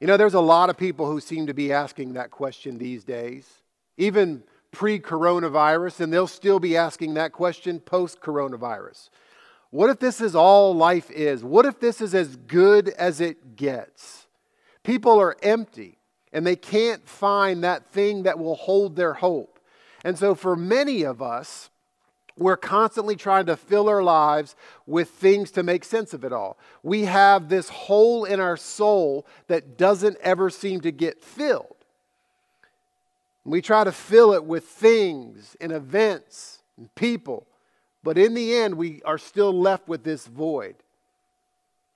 You 0.00 0.06
know, 0.06 0.16
there's 0.16 0.34
a 0.34 0.40
lot 0.40 0.68
of 0.68 0.76
people 0.76 1.10
who 1.10 1.20
seem 1.20 1.46
to 1.46 1.54
be 1.54 1.72
asking 1.72 2.14
that 2.14 2.30
question 2.30 2.76
these 2.76 3.04
days, 3.04 3.48
even 3.96 4.42
pre 4.72 4.98
coronavirus, 4.98 6.00
and 6.00 6.12
they'll 6.12 6.26
still 6.26 6.58
be 6.58 6.76
asking 6.76 7.14
that 7.14 7.32
question 7.32 7.78
post 7.80 8.20
coronavirus. 8.20 9.10
What 9.72 9.88
if 9.88 9.98
this 9.98 10.20
is 10.20 10.36
all 10.36 10.74
life 10.74 11.10
is? 11.10 11.42
What 11.42 11.64
if 11.64 11.80
this 11.80 12.02
is 12.02 12.14
as 12.14 12.36
good 12.36 12.90
as 12.90 13.22
it 13.22 13.56
gets? 13.56 14.26
People 14.82 15.18
are 15.18 15.34
empty 15.42 15.96
and 16.30 16.46
they 16.46 16.56
can't 16.56 17.08
find 17.08 17.64
that 17.64 17.90
thing 17.90 18.24
that 18.24 18.38
will 18.38 18.54
hold 18.54 18.96
their 18.96 19.14
hope. 19.14 19.58
And 20.04 20.18
so, 20.18 20.34
for 20.34 20.56
many 20.56 21.04
of 21.04 21.22
us, 21.22 21.70
we're 22.36 22.58
constantly 22.58 23.16
trying 23.16 23.46
to 23.46 23.56
fill 23.56 23.88
our 23.88 24.02
lives 24.02 24.56
with 24.86 25.08
things 25.08 25.50
to 25.52 25.62
make 25.62 25.84
sense 25.84 26.12
of 26.12 26.22
it 26.22 26.34
all. 26.34 26.58
We 26.82 27.06
have 27.06 27.48
this 27.48 27.70
hole 27.70 28.26
in 28.26 28.40
our 28.40 28.58
soul 28.58 29.26
that 29.46 29.78
doesn't 29.78 30.18
ever 30.20 30.50
seem 30.50 30.82
to 30.82 30.92
get 30.92 31.22
filled. 31.22 31.76
We 33.44 33.62
try 33.62 33.84
to 33.84 33.92
fill 33.92 34.34
it 34.34 34.44
with 34.44 34.64
things 34.64 35.56
and 35.62 35.72
events 35.72 36.62
and 36.76 36.94
people, 36.94 37.46
but 38.02 38.18
in 38.18 38.34
the 38.34 38.54
end, 38.54 38.74
we 38.76 39.02
are 39.04 39.18
still 39.18 39.52
left 39.52 39.88
with 39.88 40.04
this 40.04 40.26
void. 40.26 40.76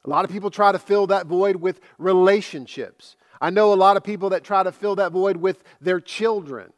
A 0.04 0.10
lot 0.10 0.24
of 0.24 0.30
people 0.30 0.50
try 0.50 0.70
to 0.70 0.78
fill 0.78 1.08
that 1.08 1.26
void 1.26 1.56
with 1.56 1.80
relationships. 1.98 3.16
I 3.40 3.50
know 3.50 3.72
a 3.72 3.74
lot 3.74 3.96
of 3.96 4.04
people 4.04 4.30
that 4.30 4.44
try 4.44 4.62
to 4.62 4.72
fill 4.72 4.96
that 4.96 5.12
void 5.12 5.36
with 5.36 5.62
their 5.80 6.00
children. 6.00 6.72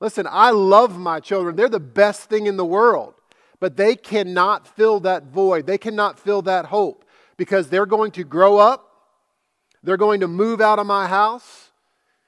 Listen, 0.00 0.26
I 0.28 0.50
love 0.50 0.98
my 0.98 1.20
children. 1.20 1.54
They're 1.54 1.68
the 1.68 1.78
best 1.78 2.28
thing 2.28 2.46
in 2.46 2.56
the 2.56 2.64
world. 2.64 3.14
But 3.60 3.76
they 3.76 3.94
cannot 3.94 4.66
fill 4.66 5.00
that 5.00 5.26
void. 5.26 5.66
They 5.66 5.78
cannot 5.78 6.18
fill 6.18 6.42
that 6.42 6.64
hope 6.64 7.04
because 7.36 7.68
they're 7.68 7.86
going 7.86 8.10
to 8.12 8.24
grow 8.24 8.58
up. 8.58 8.88
They're 9.84 9.96
going 9.96 10.20
to 10.20 10.28
move 10.28 10.60
out 10.60 10.80
of 10.80 10.86
my 10.86 11.06
house. 11.06 11.70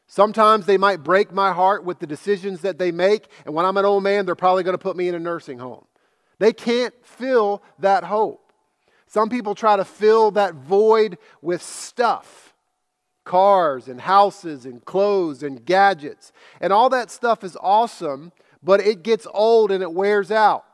Sometimes 0.06 0.66
they 0.66 0.76
might 0.76 1.02
break 1.02 1.32
my 1.32 1.52
heart 1.52 1.84
with 1.84 1.98
the 1.98 2.06
decisions 2.06 2.60
that 2.60 2.78
they 2.78 2.92
make. 2.92 3.26
And 3.44 3.54
when 3.54 3.66
I'm 3.66 3.76
an 3.76 3.84
old 3.84 4.04
man, 4.04 4.26
they're 4.26 4.36
probably 4.36 4.62
going 4.62 4.74
to 4.74 4.78
put 4.78 4.96
me 4.96 5.08
in 5.08 5.14
a 5.16 5.18
nursing 5.18 5.58
home. 5.58 5.84
They 6.38 6.52
can't 6.52 6.94
fill 7.04 7.62
that 7.78 8.04
hope. 8.04 8.52
Some 9.06 9.28
people 9.28 9.54
try 9.54 9.76
to 9.76 9.84
fill 9.84 10.32
that 10.32 10.54
void 10.54 11.18
with 11.40 11.62
stuff 11.62 12.54
cars 13.24 13.88
and 13.88 14.02
houses 14.02 14.66
and 14.66 14.84
clothes 14.84 15.42
and 15.42 15.64
gadgets. 15.64 16.32
And 16.60 16.72
all 16.72 16.90
that 16.90 17.10
stuff 17.10 17.42
is 17.42 17.56
awesome, 17.60 18.32
but 18.62 18.80
it 18.80 19.02
gets 19.02 19.26
old 19.32 19.70
and 19.70 19.82
it 19.82 19.92
wears 19.92 20.30
out. 20.30 20.64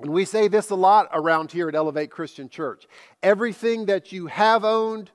And 0.00 0.10
we 0.10 0.24
say 0.24 0.48
this 0.48 0.70
a 0.70 0.74
lot 0.74 1.08
around 1.12 1.52
here 1.52 1.68
at 1.68 1.74
Elevate 1.74 2.10
Christian 2.10 2.48
Church. 2.48 2.86
Everything 3.22 3.86
that 3.86 4.10
you 4.12 4.26
have 4.26 4.64
owned, 4.64 5.10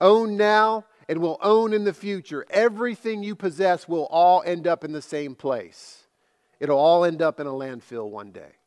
own 0.00 0.36
now, 0.36 0.84
and 1.08 1.20
will 1.20 1.38
own 1.40 1.72
in 1.72 1.84
the 1.84 1.94
future, 1.94 2.44
everything 2.50 3.22
you 3.22 3.34
possess 3.34 3.88
will 3.88 4.06
all 4.10 4.42
end 4.44 4.66
up 4.66 4.84
in 4.84 4.92
the 4.92 5.00
same 5.00 5.34
place. 5.34 6.04
It'll 6.60 6.78
all 6.78 7.04
end 7.04 7.22
up 7.22 7.40
in 7.40 7.46
a 7.46 7.52
landfill 7.52 8.10
one 8.10 8.30
day. 8.30 8.57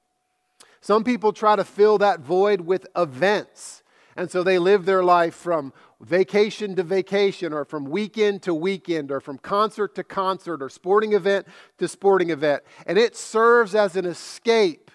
Some 0.82 1.04
people 1.04 1.32
try 1.32 1.56
to 1.56 1.64
fill 1.64 2.00
that 2.00 2.20
void 2.20 2.62
with 2.62 2.88
events. 2.96 3.84
And 4.16 4.30
so 4.30 4.44
they 4.44 4.58
live 4.58 4.86
their 4.86 5.04
life 5.04 5.36
from 5.36 5.72
vacation 6.02 6.76
to 6.76 6.84
vacation, 6.84 7.54
or 7.54 7.64
from 7.64 7.86
weekend 7.86 8.42
to 8.42 8.54
weekend, 8.54 9.12
or 9.12 9.22
from 9.22 9.38
concert 9.38 9.94
to 9.96 10.04
concert, 10.04 10.62
or 10.62 10.70
sporting 10.70 11.14
event 11.14 11.48
to 11.78 11.88
sporting 11.88 12.32
event. 12.32 12.64
And 12.88 12.98
it 12.98 13.16
serves 13.16 13.76
as 13.76 13.96
an 13.96 14.06
escape. 14.06 14.90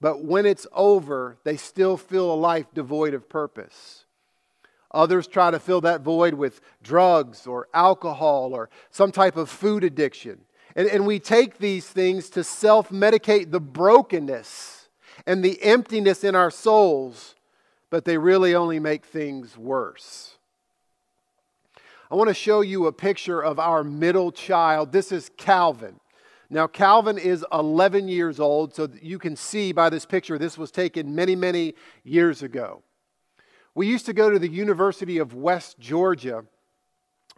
But 0.00 0.24
when 0.24 0.46
it's 0.46 0.66
over, 0.72 1.36
they 1.44 1.56
still 1.56 1.96
feel 1.96 2.32
a 2.32 2.34
life 2.34 2.72
devoid 2.72 3.12
of 3.12 3.28
purpose. 3.28 4.06
Others 4.92 5.26
try 5.26 5.50
to 5.50 5.58
fill 5.58 5.80
that 5.82 6.00
void 6.00 6.34
with 6.34 6.60
drugs 6.82 7.46
or 7.46 7.68
alcohol 7.74 8.54
or 8.54 8.70
some 8.90 9.12
type 9.12 9.36
of 9.36 9.50
food 9.50 9.84
addiction. 9.84 10.40
And, 10.74 10.88
and 10.88 11.06
we 11.06 11.18
take 11.18 11.58
these 11.58 11.86
things 11.86 12.30
to 12.30 12.42
self 12.42 12.88
medicate 12.88 13.50
the 13.50 13.60
brokenness 13.60 14.79
and 15.26 15.44
the 15.44 15.62
emptiness 15.62 16.24
in 16.24 16.34
our 16.34 16.50
souls 16.50 17.34
but 17.90 18.04
they 18.04 18.16
really 18.16 18.54
only 18.54 18.78
make 18.78 19.04
things 19.04 19.58
worse. 19.58 20.36
I 22.10 22.14
want 22.14 22.28
to 22.28 22.34
show 22.34 22.60
you 22.60 22.86
a 22.86 22.92
picture 22.92 23.42
of 23.42 23.58
our 23.58 23.84
middle 23.84 24.32
child. 24.32 24.92
This 24.92 25.12
is 25.12 25.30
Calvin. 25.36 26.00
Now, 26.48 26.66
Calvin 26.66 27.18
is 27.18 27.44
11 27.52 28.08
years 28.08 28.40
old, 28.40 28.74
so 28.74 28.88
you 29.00 29.18
can 29.18 29.36
see 29.36 29.70
by 29.70 29.90
this 29.90 30.06
picture 30.06 30.38
this 30.38 30.58
was 30.58 30.72
taken 30.72 31.14
many, 31.14 31.36
many 31.36 31.74
years 32.02 32.42
ago. 32.42 32.82
We 33.74 33.86
used 33.86 34.06
to 34.06 34.12
go 34.12 34.30
to 34.30 34.38
the 34.38 34.48
University 34.48 35.18
of 35.18 35.34
West 35.34 35.78
Georgia 35.78 36.44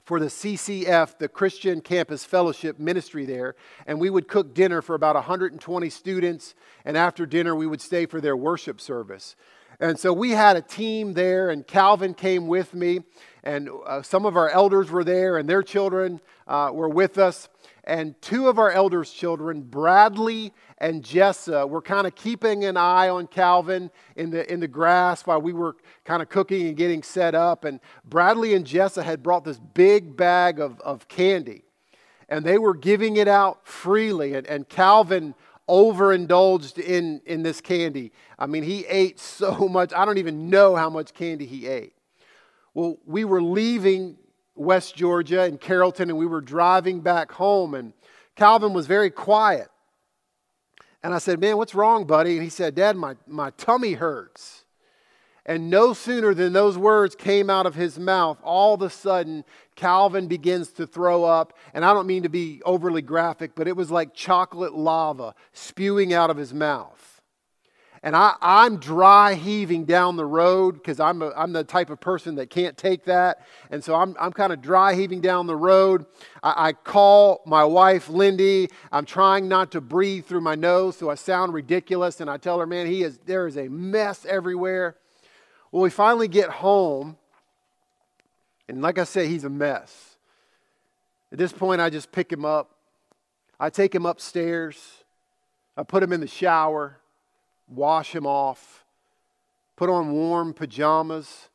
for 0.04 0.18
the 0.18 0.26
CCF, 0.26 1.18
the 1.18 1.28
Christian 1.28 1.80
Campus 1.80 2.25
Fellowship 2.25 2.78
ministry 2.78 3.25
there, 3.25 3.54
and 3.87 4.00
we 4.00 4.11
would 4.11 4.28
cook 4.28 4.54
dinner 4.54 4.82
for 4.82 4.94
about 4.94 5.14
120 5.14 5.90
students, 5.90 6.54
and 6.85 6.97
after 6.97 7.25
dinner, 7.25 7.54
we 7.54 7.66
would 7.66 7.80
stay 7.80 8.06
for 8.06 8.21
their 8.21 8.37
worship 8.37 8.80
service. 8.80 9.37
And 9.78 9.99
so 9.99 10.12
we 10.12 10.30
had 10.30 10.56
a 10.56 10.62
team 10.62 11.14
there, 11.14 11.50
and 11.50 11.66
Calvin 11.66 12.14
came 12.14 12.47
with 12.47 12.75
me, 12.75 13.00
and 13.42 13.68
uh, 13.87 14.02
some 14.02 14.26
of 14.26 14.37
our 14.37 14.49
elders 14.49 14.90
were 14.90 15.04
there, 15.04 15.38
and 15.38 15.49
their 15.49 15.62
children 15.62 16.21
uh, 16.47 16.71
were 16.73 16.88
with 16.88 17.18
us. 17.18 17.49
And 17.84 18.20
two 18.22 18.48
of 18.48 18.60
our 18.60 18.70
elders' 18.70 19.10
children, 19.10 19.62
Bradley 19.62 20.52
and 20.78 21.02
Jessa, 21.02 21.68
were 21.68 21.82
kind 21.82 22.06
of 22.06 22.14
keeping 22.14 22.64
an 22.64 22.76
eye 22.76 23.08
on 23.08 23.26
Calvin 23.26 23.90
in 24.14 24.30
the, 24.30 24.50
in 24.52 24.60
the 24.60 24.68
grass 24.68 25.26
while 25.26 25.40
we 25.40 25.52
were 25.52 25.76
kind 26.04 26.22
of 26.22 26.28
cooking 26.28 26.68
and 26.68 26.76
getting 26.76 27.02
set 27.02 27.34
up. 27.34 27.64
And 27.64 27.80
Bradley 28.04 28.54
and 28.54 28.64
Jessa 28.64 29.02
had 29.02 29.22
brought 29.22 29.44
this 29.44 29.58
big 29.58 30.16
bag 30.16 30.60
of, 30.60 30.80
of 30.80 31.08
candy, 31.08 31.64
and 32.28 32.44
they 32.44 32.56
were 32.56 32.74
giving 32.74 33.16
it 33.16 33.26
out 33.26 33.66
freely. 33.66 34.34
And, 34.34 34.46
and 34.46 34.68
Calvin 34.68 35.34
overindulged 35.68 36.78
in, 36.78 37.20
in 37.26 37.42
this 37.42 37.60
candy. 37.60 38.12
I 38.38 38.46
mean, 38.46 38.62
he 38.62 38.86
ate 38.86 39.18
so 39.18 39.68
much. 39.70 39.92
I 39.92 40.04
don't 40.04 40.18
even 40.18 40.50
know 40.50 40.76
how 40.76 40.88
much 40.88 41.14
candy 41.14 41.46
he 41.46 41.66
ate. 41.66 41.94
Well, 42.74 42.98
we 43.04 43.24
were 43.24 43.42
leaving 43.42 44.18
West 44.54 44.94
Georgia 44.94 45.44
in 45.47 45.59
Carrollton 45.59 46.11
and 46.11 46.18
we 46.18 46.26
were 46.26 46.40
driving 46.40 47.00
back 47.00 47.32
home, 47.32 47.75
and 47.75 47.92
Calvin 48.37 48.73
was 48.73 48.87
very 48.87 49.11
quiet. 49.11 49.68
And 51.02 51.12
I 51.12 51.18
said, 51.18 51.40
Man, 51.40 51.56
what's 51.56 51.75
wrong, 51.75 52.04
buddy? 52.04 52.35
And 52.35 52.42
he 52.42 52.49
said, 52.49 52.75
Dad, 52.75 52.97
my, 52.97 53.16
my 53.26 53.50
tummy 53.50 53.94
hurts. 53.94 54.64
And 55.44 55.71
no 55.71 55.92
sooner 55.92 56.35
than 56.35 56.52
those 56.52 56.78
words 56.78 57.16
came 57.16 57.50
out 57.50 57.66
of 57.66 57.75
his 57.75 57.99
mouth, 57.99 58.38
all 58.44 58.75
of 58.75 58.82
a 58.82 58.90
sudden, 58.90 59.44
Calvin 59.75 60.28
begins 60.28 60.71
to 60.75 60.87
throw 60.87 61.25
up. 61.25 61.59
And 61.75 61.85
I 61.85 61.92
don't 61.92 62.06
mean 62.06 62.23
to 62.23 62.28
be 62.28 62.62
overly 62.64 63.02
graphic, 63.02 63.56
but 63.56 63.66
it 63.66 63.76
was 63.76 63.90
like 63.90 64.14
chocolate 64.14 64.75
lava 64.75 65.35
spewing 65.52 66.12
out 66.12 66.30
of 66.30 66.37
his 66.37 66.54
mouth. 66.54 67.12
And 68.04 68.16
I, 68.16 68.35
am 68.42 68.78
dry 68.78 69.35
heaving 69.35 69.85
down 69.85 70.16
the 70.16 70.26
road 70.26 70.75
because 70.75 70.99
I'm, 70.99 71.23
I'm 71.23 71.52
the 71.52 71.62
type 71.62 71.88
of 71.88 72.00
person 72.00 72.35
that 72.35 72.50
can't 72.50 72.76
take 72.76 73.04
that. 73.04 73.47
And 73.71 73.82
so 73.82 73.94
I'm, 73.94 74.16
I'm 74.18 74.32
kind 74.32 74.52
of 74.52 74.61
dry 74.61 74.94
heaving 74.94 75.21
down 75.21 75.47
the 75.47 75.54
road. 75.54 76.06
I, 76.42 76.68
I 76.68 76.73
call 76.73 77.42
my 77.47 77.64
wife, 77.64 78.09
Lindy. 78.09 78.71
I'm 78.90 79.04
trying 79.04 79.47
not 79.47 79.71
to 79.73 79.80
breathe 79.80 80.26
through 80.26 80.40
my 80.40 80.56
nose 80.56 80.97
so 80.97 81.11
I 81.11 81.14
sound 81.14 81.54
ridiculous. 81.54 82.21
And 82.21 82.28
I 82.28 82.38
tell 82.38 82.59
her, 82.59 82.66
man, 82.66 82.88
he 82.88 83.04
is, 83.04 83.18
there 83.18 83.47
is 83.47 83.56
a 83.56 83.68
mess 83.68 84.26
everywhere. 84.26 84.97
Well, 85.71 85.85
we 85.85 85.90
finally 85.90 86.28
get 86.28 86.50
home. 86.50 87.16
And 88.68 88.82
like 88.82 88.99
I 88.99 89.04
said, 89.04 89.28
he's 89.28 89.44
a 89.44 89.50
mess. 89.50 90.16
At 91.30 91.38
this 91.38 91.52
point, 91.52 91.80
I 91.80 91.88
just 91.88 92.11
pick 92.11 92.32
him 92.32 92.44
up. 92.44 92.75
I 93.61 93.71
take 93.71 93.94
him 93.94 94.06
upstairs. 94.06 95.04
I 95.76 95.85
put 95.85 96.02
him 96.02 96.12
in 96.12 96.21
the 96.21 96.26
shower 96.26 96.99
wash 97.74 98.14
him 98.14 98.26
off, 98.26 98.84
put 99.76 99.90
on 99.90 100.12
warm 100.12 100.54
pajamas. 100.54 101.48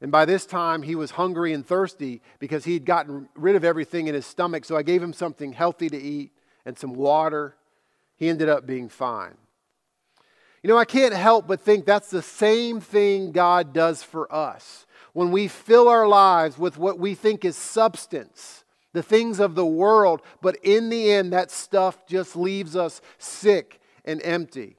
And 0.00 0.10
by 0.10 0.24
this 0.24 0.46
time, 0.46 0.82
he 0.82 0.94
was 0.94 1.12
hungry 1.12 1.52
and 1.52 1.64
thirsty 1.64 2.22
because 2.38 2.64
he 2.64 2.74
had 2.74 2.84
gotten 2.84 3.28
rid 3.34 3.54
of 3.54 3.64
everything 3.64 4.08
in 4.08 4.14
his 4.14 4.26
stomach. 4.26 4.64
So 4.64 4.76
I 4.76 4.82
gave 4.82 5.02
him 5.02 5.12
something 5.12 5.52
healthy 5.52 5.88
to 5.88 5.96
eat 5.96 6.32
and 6.66 6.76
some 6.76 6.94
water. 6.94 7.56
He 8.16 8.28
ended 8.28 8.48
up 8.48 8.66
being 8.66 8.88
fine. 8.88 9.36
You 10.62 10.68
know, 10.68 10.78
I 10.78 10.84
can't 10.84 11.14
help 11.14 11.46
but 11.46 11.60
think 11.60 11.86
that's 11.86 12.10
the 12.10 12.22
same 12.22 12.80
thing 12.80 13.32
God 13.32 13.72
does 13.72 14.02
for 14.02 14.32
us. 14.32 14.86
When 15.12 15.30
we 15.30 15.48
fill 15.48 15.88
our 15.88 16.06
lives 16.06 16.56
with 16.58 16.78
what 16.78 16.98
we 16.98 17.14
think 17.14 17.44
is 17.44 17.56
substance, 17.56 18.64
the 18.92 19.02
things 19.02 19.40
of 19.40 19.54
the 19.54 19.66
world, 19.66 20.22
but 20.40 20.56
in 20.62 20.88
the 20.88 21.10
end, 21.10 21.32
that 21.32 21.50
stuff 21.50 22.06
just 22.06 22.36
leaves 22.36 22.76
us 22.76 23.00
sick 23.18 23.80
and 24.04 24.20
empty. 24.24 24.76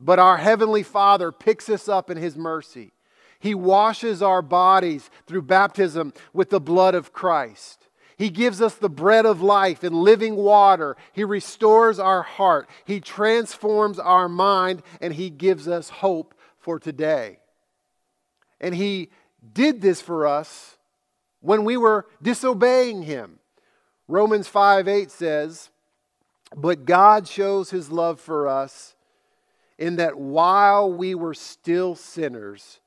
But 0.00 0.18
our 0.18 0.38
Heavenly 0.38 0.82
Father 0.82 1.30
picks 1.30 1.68
us 1.68 1.88
up 1.88 2.10
in 2.10 2.16
His 2.16 2.36
mercy. 2.36 2.92
He 3.38 3.54
washes 3.54 4.22
our 4.22 4.42
bodies 4.42 5.10
through 5.26 5.42
baptism 5.42 6.14
with 6.32 6.50
the 6.50 6.60
blood 6.60 6.94
of 6.94 7.12
Christ. 7.12 7.88
He 8.16 8.28
gives 8.28 8.60
us 8.60 8.74
the 8.74 8.90
bread 8.90 9.24
of 9.24 9.40
life 9.40 9.82
and 9.82 9.94
living 9.94 10.36
water. 10.36 10.96
He 11.12 11.24
restores 11.24 11.98
our 11.98 12.22
heart. 12.22 12.68
He 12.84 13.00
transforms 13.00 13.98
our 13.98 14.28
mind, 14.28 14.82
and 15.00 15.14
He 15.14 15.30
gives 15.30 15.68
us 15.68 15.88
hope 15.88 16.34
for 16.58 16.78
today. 16.78 17.38
And 18.60 18.74
He 18.74 19.10
did 19.54 19.80
this 19.80 20.02
for 20.02 20.26
us 20.26 20.76
when 21.40 21.64
we 21.64 21.78
were 21.78 22.06
disobeying 22.22 23.02
Him. 23.02 23.38
Romans 24.06 24.48
5 24.48 24.86
8 24.86 25.10
says, 25.10 25.70
But 26.54 26.84
God 26.84 27.26
shows 27.26 27.70
His 27.70 27.90
love 27.90 28.20
for 28.20 28.48
us 28.48 28.96
in 29.80 29.96
that 29.96 30.16
while 30.16 30.92
we 30.92 31.14
were 31.14 31.34
still 31.34 31.94
sinners, 31.96 32.80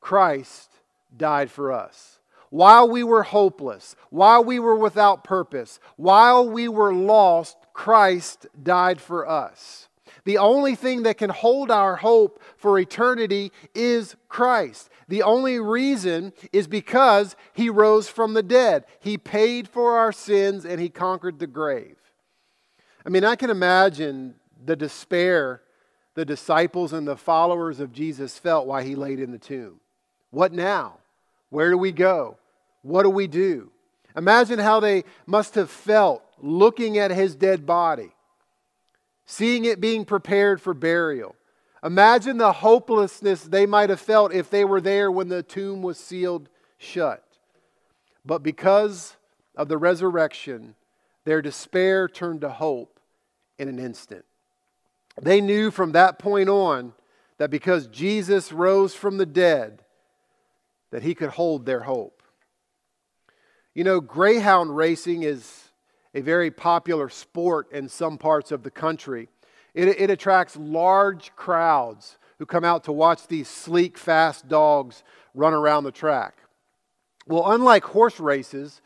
Christ 0.00 0.70
died 1.16 1.50
for 1.50 1.72
us. 1.72 2.18
While 2.50 2.90
we 2.90 3.04
were 3.04 3.22
hopeless, 3.22 3.94
while 4.10 4.42
we 4.42 4.58
were 4.58 4.74
without 4.74 5.22
purpose, 5.22 5.78
while 5.96 6.48
we 6.48 6.66
were 6.66 6.92
lost, 6.92 7.56
Christ 7.72 8.46
died 8.60 9.00
for 9.00 9.28
us. 9.28 9.88
The 10.24 10.38
only 10.38 10.74
thing 10.74 11.04
that 11.04 11.18
can 11.18 11.30
hold 11.30 11.70
our 11.70 11.96
hope 11.96 12.42
for 12.56 12.78
eternity 12.78 13.52
is 13.74 14.16
Christ. 14.28 14.90
The 15.06 15.22
only 15.22 15.60
reason 15.60 16.32
is 16.52 16.66
because 16.66 17.36
he 17.52 17.70
rose 17.70 18.08
from 18.08 18.34
the 18.34 18.42
dead. 18.42 18.84
He 18.98 19.18
paid 19.18 19.68
for 19.68 19.96
our 19.96 20.12
sins 20.12 20.64
and 20.64 20.80
he 20.80 20.88
conquered 20.88 21.38
the 21.38 21.46
grave. 21.46 21.96
I 23.06 23.10
mean, 23.10 23.24
I 23.24 23.36
can 23.36 23.50
imagine 23.50 24.34
the 24.64 24.76
despair 24.76 25.62
the 26.18 26.24
disciples 26.24 26.92
and 26.92 27.06
the 27.06 27.16
followers 27.16 27.78
of 27.78 27.92
Jesus 27.92 28.36
felt 28.36 28.66
while 28.66 28.82
he 28.82 28.96
laid 28.96 29.20
in 29.20 29.30
the 29.30 29.38
tomb. 29.38 29.78
What 30.32 30.52
now? 30.52 30.94
Where 31.48 31.70
do 31.70 31.78
we 31.78 31.92
go? 31.92 32.38
What 32.82 33.04
do 33.04 33.10
we 33.10 33.28
do? 33.28 33.70
Imagine 34.16 34.58
how 34.58 34.80
they 34.80 35.04
must 35.26 35.54
have 35.54 35.70
felt 35.70 36.24
looking 36.42 36.98
at 36.98 37.12
his 37.12 37.36
dead 37.36 37.64
body, 37.66 38.10
seeing 39.26 39.64
it 39.64 39.80
being 39.80 40.04
prepared 40.04 40.60
for 40.60 40.74
burial. 40.74 41.36
Imagine 41.84 42.36
the 42.36 42.52
hopelessness 42.52 43.44
they 43.44 43.64
might 43.64 43.88
have 43.88 44.00
felt 44.00 44.34
if 44.34 44.50
they 44.50 44.64
were 44.64 44.80
there 44.80 45.12
when 45.12 45.28
the 45.28 45.44
tomb 45.44 45.82
was 45.82 45.98
sealed 46.00 46.48
shut. 46.78 47.22
But 48.26 48.42
because 48.42 49.14
of 49.54 49.68
the 49.68 49.78
resurrection, 49.78 50.74
their 51.24 51.42
despair 51.42 52.08
turned 52.08 52.40
to 52.40 52.48
hope 52.48 52.98
in 53.56 53.68
an 53.68 53.78
instant. 53.78 54.24
They 55.20 55.40
knew 55.40 55.70
from 55.70 55.92
that 55.92 56.18
point 56.18 56.48
on 56.48 56.92
that 57.38 57.50
because 57.50 57.86
Jesus 57.86 58.52
rose 58.52 58.94
from 58.94 59.16
the 59.16 59.26
dead, 59.26 59.82
that 60.90 61.02
he 61.02 61.14
could 61.14 61.30
hold 61.30 61.66
their 61.66 61.80
hope. 61.80 62.22
You 63.74 63.84
know, 63.84 64.00
greyhound 64.00 64.76
racing 64.76 65.22
is 65.22 65.70
a 66.14 66.20
very 66.20 66.50
popular 66.50 67.08
sport 67.08 67.70
in 67.72 67.88
some 67.88 68.18
parts 68.18 68.50
of 68.50 68.62
the 68.62 68.70
country. 68.70 69.28
It, 69.74 69.88
it 69.88 70.10
attracts 70.10 70.56
large 70.56 71.34
crowds 71.36 72.18
who 72.38 72.46
come 72.46 72.64
out 72.64 72.84
to 72.84 72.92
watch 72.92 73.26
these 73.26 73.48
sleek, 73.48 73.98
fast 73.98 74.48
dogs 74.48 75.04
run 75.34 75.52
around 75.52 75.84
the 75.84 75.92
track. 75.92 76.38
Well, 77.26 77.50
unlike 77.52 77.84
horse 77.84 78.18
races, 78.18 78.80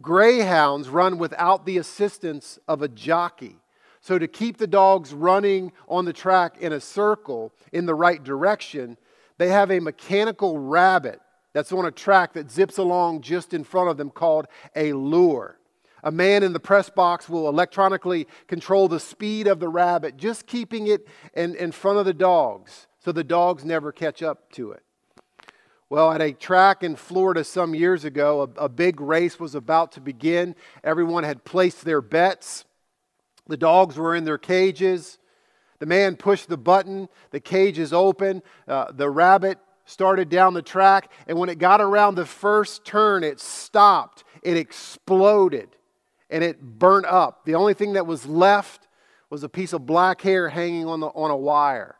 greyhounds 0.00 0.88
run 0.88 1.18
without 1.18 1.64
the 1.64 1.78
assistance 1.78 2.58
of 2.66 2.82
a 2.82 2.88
jockey. 2.88 3.56
So, 4.04 4.18
to 4.18 4.28
keep 4.28 4.58
the 4.58 4.66
dogs 4.66 5.14
running 5.14 5.72
on 5.88 6.04
the 6.04 6.12
track 6.12 6.58
in 6.60 6.74
a 6.74 6.80
circle 6.80 7.54
in 7.72 7.86
the 7.86 7.94
right 7.94 8.22
direction, 8.22 8.98
they 9.38 9.48
have 9.48 9.70
a 9.70 9.80
mechanical 9.80 10.58
rabbit 10.58 11.22
that's 11.54 11.72
on 11.72 11.86
a 11.86 11.90
track 11.90 12.34
that 12.34 12.50
zips 12.50 12.76
along 12.76 13.22
just 13.22 13.54
in 13.54 13.64
front 13.64 13.88
of 13.88 13.96
them 13.96 14.10
called 14.10 14.46
a 14.76 14.92
lure. 14.92 15.58
A 16.02 16.10
man 16.10 16.42
in 16.42 16.52
the 16.52 16.60
press 16.60 16.90
box 16.90 17.30
will 17.30 17.48
electronically 17.48 18.28
control 18.46 18.88
the 18.88 19.00
speed 19.00 19.46
of 19.46 19.58
the 19.58 19.70
rabbit, 19.70 20.18
just 20.18 20.46
keeping 20.46 20.86
it 20.86 21.08
in, 21.32 21.54
in 21.54 21.72
front 21.72 21.96
of 21.96 22.04
the 22.04 22.12
dogs 22.12 22.88
so 23.02 23.10
the 23.10 23.24
dogs 23.24 23.64
never 23.64 23.90
catch 23.90 24.22
up 24.22 24.52
to 24.52 24.72
it. 24.72 24.82
Well, 25.88 26.12
at 26.12 26.20
a 26.20 26.32
track 26.32 26.82
in 26.82 26.96
Florida 26.96 27.42
some 27.42 27.74
years 27.74 28.04
ago, 28.04 28.52
a, 28.58 28.64
a 28.64 28.68
big 28.68 29.00
race 29.00 29.40
was 29.40 29.54
about 29.54 29.92
to 29.92 30.02
begin. 30.02 30.56
Everyone 30.82 31.24
had 31.24 31.44
placed 31.44 31.86
their 31.86 32.02
bets. 32.02 32.66
The 33.46 33.56
dogs 33.56 33.96
were 33.96 34.14
in 34.14 34.24
their 34.24 34.38
cages. 34.38 35.18
The 35.78 35.86
man 35.86 36.16
pushed 36.16 36.48
the 36.48 36.56
button, 36.56 37.08
the 37.30 37.40
cage 37.40 37.78
is 37.78 37.92
open. 37.92 38.42
Uh, 38.66 38.92
the 38.92 39.10
rabbit 39.10 39.58
started 39.84 40.28
down 40.28 40.54
the 40.54 40.62
track, 40.62 41.10
and 41.26 41.38
when 41.38 41.48
it 41.48 41.58
got 41.58 41.80
around 41.80 42.14
the 42.14 42.24
first 42.24 42.84
turn, 42.84 43.22
it 43.22 43.40
stopped. 43.40 44.24
It 44.42 44.56
exploded, 44.56 45.76
and 46.30 46.42
it 46.42 46.60
burnt 46.62 47.06
up. 47.06 47.44
The 47.44 47.54
only 47.54 47.74
thing 47.74 47.94
that 47.94 48.06
was 48.06 48.24
left 48.24 48.88
was 49.28 49.42
a 49.42 49.48
piece 49.48 49.72
of 49.72 49.84
black 49.84 50.20
hair 50.22 50.48
hanging 50.48 50.86
on, 50.86 51.00
the, 51.00 51.08
on 51.08 51.30
a 51.30 51.36
wire. 51.36 51.96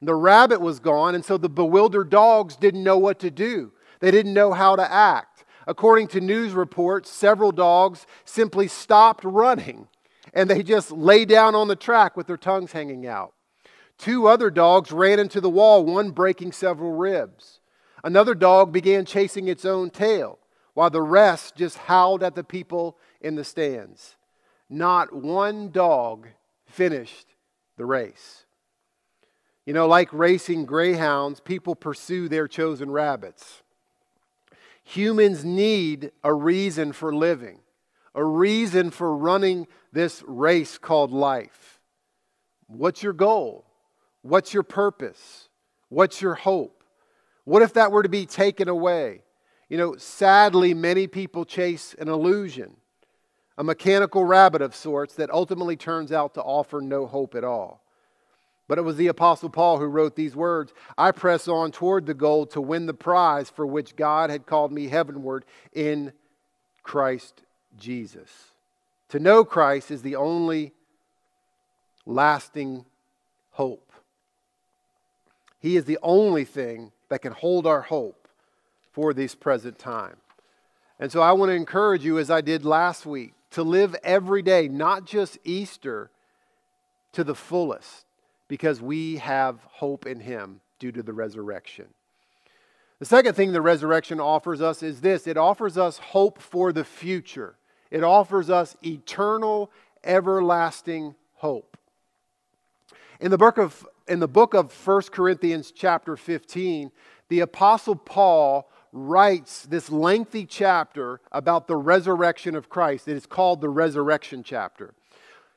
The 0.00 0.14
rabbit 0.14 0.60
was 0.60 0.80
gone, 0.80 1.14
and 1.14 1.24
so 1.24 1.36
the 1.36 1.50
bewildered 1.50 2.08
dogs 2.08 2.56
didn't 2.56 2.84
know 2.84 2.96
what 2.96 3.18
to 3.20 3.30
do. 3.30 3.72
They 4.00 4.10
didn't 4.10 4.32
know 4.32 4.52
how 4.52 4.76
to 4.76 4.90
act. 4.90 5.44
According 5.66 6.08
to 6.08 6.20
news 6.20 6.54
reports, 6.54 7.10
several 7.10 7.52
dogs 7.52 8.06
simply 8.24 8.66
stopped 8.66 9.24
running 9.24 9.88
and 10.32 10.48
they 10.48 10.62
just 10.62 10.90
lay 10.90 11.24
down 11.24 11.54
on 11.54 11.68
the 11.68 11.76
track 11.76 12.16
with 12.16 12.26
their 12.26 12.36
tongues 12.36 12.72
hanging 12.72 13.06
out. 13.06 13.34
Two 13.98 14.26
other 14.26 14.50
dogs 14.50 14.92
ran 14.92 15.18
into 15.18 15.40
the 15.40 15.50
wall, 15.50 15.84
one 15.84 16.10
breaking 16.10 16.52
several 16.52 16.92
ribs. 16.92 17.60
Another 18.02 18.34
dog 18.34 18.72
began 18.72 19.04
chasing 19.04 19.46
its 19.48 19.64
own 19.64 19.90
tail, 19.90 20.38
while 20.74 20.90
the 20.90 21.02
rest 21.02 21.56
just 21.56 21.76
howled 21.76 22.22
at 22.22 22.34
the 22.34 22.44
people 22.44 22.96
in 23.20 23.34
the 23.34 23.44
stands. 23.44 24.16
Not 24.70 25.12
one 25.12 25.70
dog 25.70 26.28
finished 26.64 27.34
the 27.76 27.84
race. 27.84 28.46
You 29.66 29.74
know, 29.74 29.86
like 29.86 30.12
racing 30.12 30.64
greyhounds, 30.64 31.40
people 31.40 31.74
pursue 31.74 32.28
their 32.28 32.48
chosen 32.48 32.90
rabbits. 32.90 33.62
Humans 34.84 35.44
need 35.44 36.10
a 36.24 36.32
reason 36.32 36.92
for 36.92 37.14
living, 37.14 37.60
a 38.14 38.24
reason 38.24 38.90
for 38.90 39.16
running 39.16 39.66
this 39.92 40.22
race 40.26 40.78
called 40.78 41.12
life. 41.12 41.80
What's 42.66 43.02
your 43.02 43.12
goal? 43.12 43.66
What's 44.22 44.52
your 44.52 44.62
purpose? 44.62 45.48
What's 45.88 46.20
your 46.20 46.34
hope? 46.34 46.84
What 47.44 47.62
if 47.62 47.74
that 47.74 47.92
were 47.92 48.02
to 48.02 48.08
be 48.08 48.26
taken 48.26 48.68
away? 48.68 49.22
You 49.68 49.78
know, 49.78 49.96
sadly, 49.96 50.74
many 50.74 51.06
people 51.06 51.44
chase 51.44 51.94
an 51.98 52.08
illusion, 52.08 52.76
a 53.56 53.64
mechanical 53.64 54.24
rabbit 54.24 54.62
of 54.62 54.74
sorts 54.74 55.14
that 55.14 55.30
ultimately 55.30 55.76
turns 55.76 56.12
out 56.12 56.34
to 56.34 56.42
offer 56.42 56.80
no 56.80 57.06
hope 57.06 57.34
at 57.34 57.44
all. 57.44 57.82
But 58.68 58.78
it 58.78 58.82
was 58.82 58.96
the 58.96 59.08
Apostle 59.08 59.50
Paul 59.50 59.78
who 59.78 59.86
wrote 59.86 60.14
these 60.14 60.36
words 60.36 60.72
I 60.96 61.10
press 61.10 61.48
on 61.48 61.72
toward 61.72 62.06
the 62.06 62.14
goal 62.14 62.46
to 62.46 62.60
win 62.60 62.86
the 62.86 62.94
prize 62.94 63.50
for 63.50 63.66
which 63.66 63.96
God 63.96 64.30
had 64.30 64.46
called 64.46 64.72
me 64.72 64.86
heavenward 64.88 65.44
in 65.72 66.12
Christ 66.82 67.42
Jesus. 67.80 68.52
To 69.08 69.18
know 69.18 69.44
Christ 69.44 69.90
is 69.90 70.02
the 70.02 70.16
only 70.16 70.72
lasting 72.06 72.84
hope. 73.52 73.92
He 75.58 75.76
is 75.76 75.84
the 75.84 75.98
only 76.02 76.44
thing 76.44 76.92
that 77.08 77.22
can 77.22 77.32
hold 77.32 77.66
our 77.66 77.82
hope 77.82 78.28
for 78.92 79.12
this 79.12 79.34
present 79.34 79.78
time. 79.78 80.16
And 80.98 81.10
so 81.10 81.20
I 81.20 81.32
want 81.32 81.50
to 81.50 81.54
encourage 81.54 82.04
you, 82.04 82.18
as 82.18 82.30
I 82.30 82.40
did 82.40 82.64
last 82.64 83.04
week, 83.04 83.32
to 83.52 83.62
live 83.62 83.96
every 84.04 84.42
day, 84.42 84.68
not 84.68 85.04
just 85.04 85.38
Easter, 85.44 86.10
to 87.12 87.24
the 87.24 87.34
fullest 87.34 88.04
because 88.48 88.82
we 88.82 89.16
have 89.16 89.60
hope 89.64 90.06
in 90.06 90.20
Him 90.20 90.60
due 90.78 90.92
to 90.92 91.02
the 91.02 91.12
resurrection. 91.12 91.86
The 92.98 93.06
second 93.06 93.34
thing 93.34 93.52
the 93.52 93.62
resurrection 93.62 94.20
offers 94.20 94.60
us 94.60 94.82
is 94.82 95.00
this 95.00 95.26
it 95.26 95.36
offers 95.36 95.78
us 95.78 95.98
hope 95.98 96.40
for 96.40 96.72
the 96.72 96.84
future, 96.84 97.54
it 97.90 98.02
offers 98.02 98.50
us 98.50 98.76
eternal, 98.84 99.70
everlasting 100.04 101.14
hope. 101.34 101.76
In 103.20 103.30
the 103.30 103.38
book 103.38 103.58
of, 103.58 103.86
in 104.08 104.20
the 104.20 104.28
book 104.28 104.54
of 104.54 104.72
1 104.86 105.02
Corinthians, 105.12 105.72
chapter 105.72 106.16
15, 106.16 106.90
the 107.28 107.40
Apostle 107.40 107.96
Paul 107.96 108.70
writes 108.92 109.66
this 109.66 109.90
lengthy 109.90 110.46
chapter 110.46 111.20
about 111.30 111.68
the 111.68 111.76
resurrection 111.76 112.54
of 112.54 112.68
Christ. 112.68 113.06
It 113.06 113.16
is 113.16 113.26
called 113.26 113.60
the 113.60 113.68
resurrection 113.68 114.42
chapter. 114.42 114.94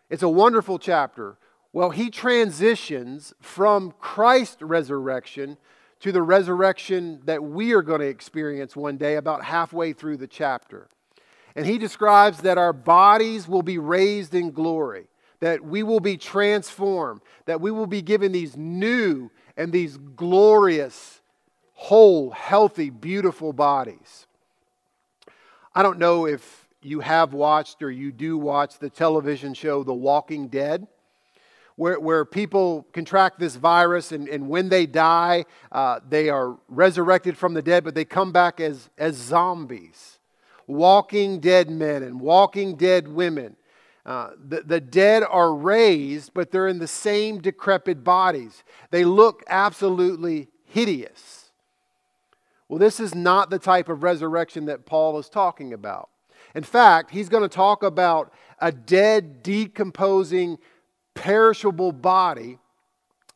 It's 0.10 0.24
a 0.24 0.30
wonderful 0.30 0.78
chapter 0.78 1.38
well, 1.74 1.90
he 1.90 2.12
transitions 2.12 3.34
from 3.42 3.96
Christ's 4.00 4.62
resurrection 4.62 5.58
to 6.02 6.12
the 6.12 6.22
resurrection 6.22 7.22
that 7.26 7.44
we 7.44 7.74
are 7.74 7.82
going 7.82 8.02
to 8.02 8.08
experience 8.08 8.76
one 8.76 8.98
day, 8.98 9.16
about 9.16 9.44
halfway 9.44 9.92
through 9.92 10.18
the 10.18 10.28
chapter. 10.28 10.88
And 11.56 11.66
he 11.66 11.78
describes 11.78 12.42
that 12.42 12.58
our 12.58 12.74
bodies 12.74 13.48
will 13.48 13.62
be 13.62 13.78
raised 13.78 14.34
in 14.34 14.52
glory, 14.52 15.06
that 15.40 15.64
we 15.64 15.84
will 15.84 16.00
be 16.00 16.18
transformed, 16.18 17.22
that 17.46 17.62
we 17.62 17.72
will 17.72 17.88
be 17.88 18.02
given 18.02 18.32
these 18.32 18.58
new 18.58 19.30
and 19.56 19.72
these 19.72 19.98
glorious, 19.98 21.22
whole, 21.74 22.32
healthy, 22.32 22.90
beautiful 22.90 23.54
bodies. 23.54 24.26
I 25.76 25.84
don't 25.84 26.00
know 26.00 26.26
if 26.26 26.68
you 26.82 27.02
have 27.02 27.34
watched 27.34 27.82
or 27.84 27.92
you 27.92 28.12
do 28.12 28.38
watch 28.38 28.80
the 28.80 28.90
television 28.90 29.54
show 29.54 29.84
The 29.84 29.94
Walking 29.94 30.48
Dead 30.48 30.88
where, 31.76 32.00
where 32.00 32.26
people 32.26 32.86
contract 32.94 33.40
this 33.40 33.56
virus, 33.56 34.12
and, 34.12 34.28
and 34.30 34.48
when 34.48 34.70
they 34.70 34.86
die, 34.86 35.46
uh, 35.72 36.00
they 36.08 36.30
are 36.30 36.58
resurrected 36.68 37.38
from 37.38 37.54
the 37.54 37.62
dead, 37.62 37.84
but 37.84 37.96
they 37.96 38.06
come 38.06 38.32
back 38.32 38.60
as, 38.60 38.90
as 38.98 39.16
zombies, 39.16 40.13
walking 40.68 41.40
dead 41.40 41.70
men 41.70 42.04
and 42.04 42.20
walking 42.20 42.76
dead 42.76 43.08
women. 43.08 43.56
Uh, 44.06 44.32
the, 44.48 44.62
the 44.62 44.82
dead 44.82 45.24
are 45.24 45.54
raised, 45.54 46.34
but 46.34 46.52
they're 46.52 46.68
in 46.68 46.80
the 46.80 46.88
same 46.88 47.40
decrepit 47.40 48.04
bodies. 48.04 48.64
They 48.92 49.06
look 49.06 49.44
absolutely 49.48 50.50
hideous. 50.66 51.52
Well, 52.68 52.80
this 52.80 53.00
is 53.00 53.16
not 53.16 53.50
the 53.50 53.60
type 53.60 53.88
of 53.88 54.04
resurrection 54.04 54.66
that 54.66 54.86
Paul 54.86 55.20
is 55.20 55.30
talking 55.30 55.74
about. 55.74 56.10
In 56.56 56.64
fact, 56.64 57.12
he's 57.12 57.30
going 57.30 57.44
to 57.44 57.50
talk 57.50 57.84
about 57.84 58.34
a 58.60 58.72
dead, 58.72 59.44
decomposing 59.44 60.58
perishable 61.14 61.92
body 61.92 62.58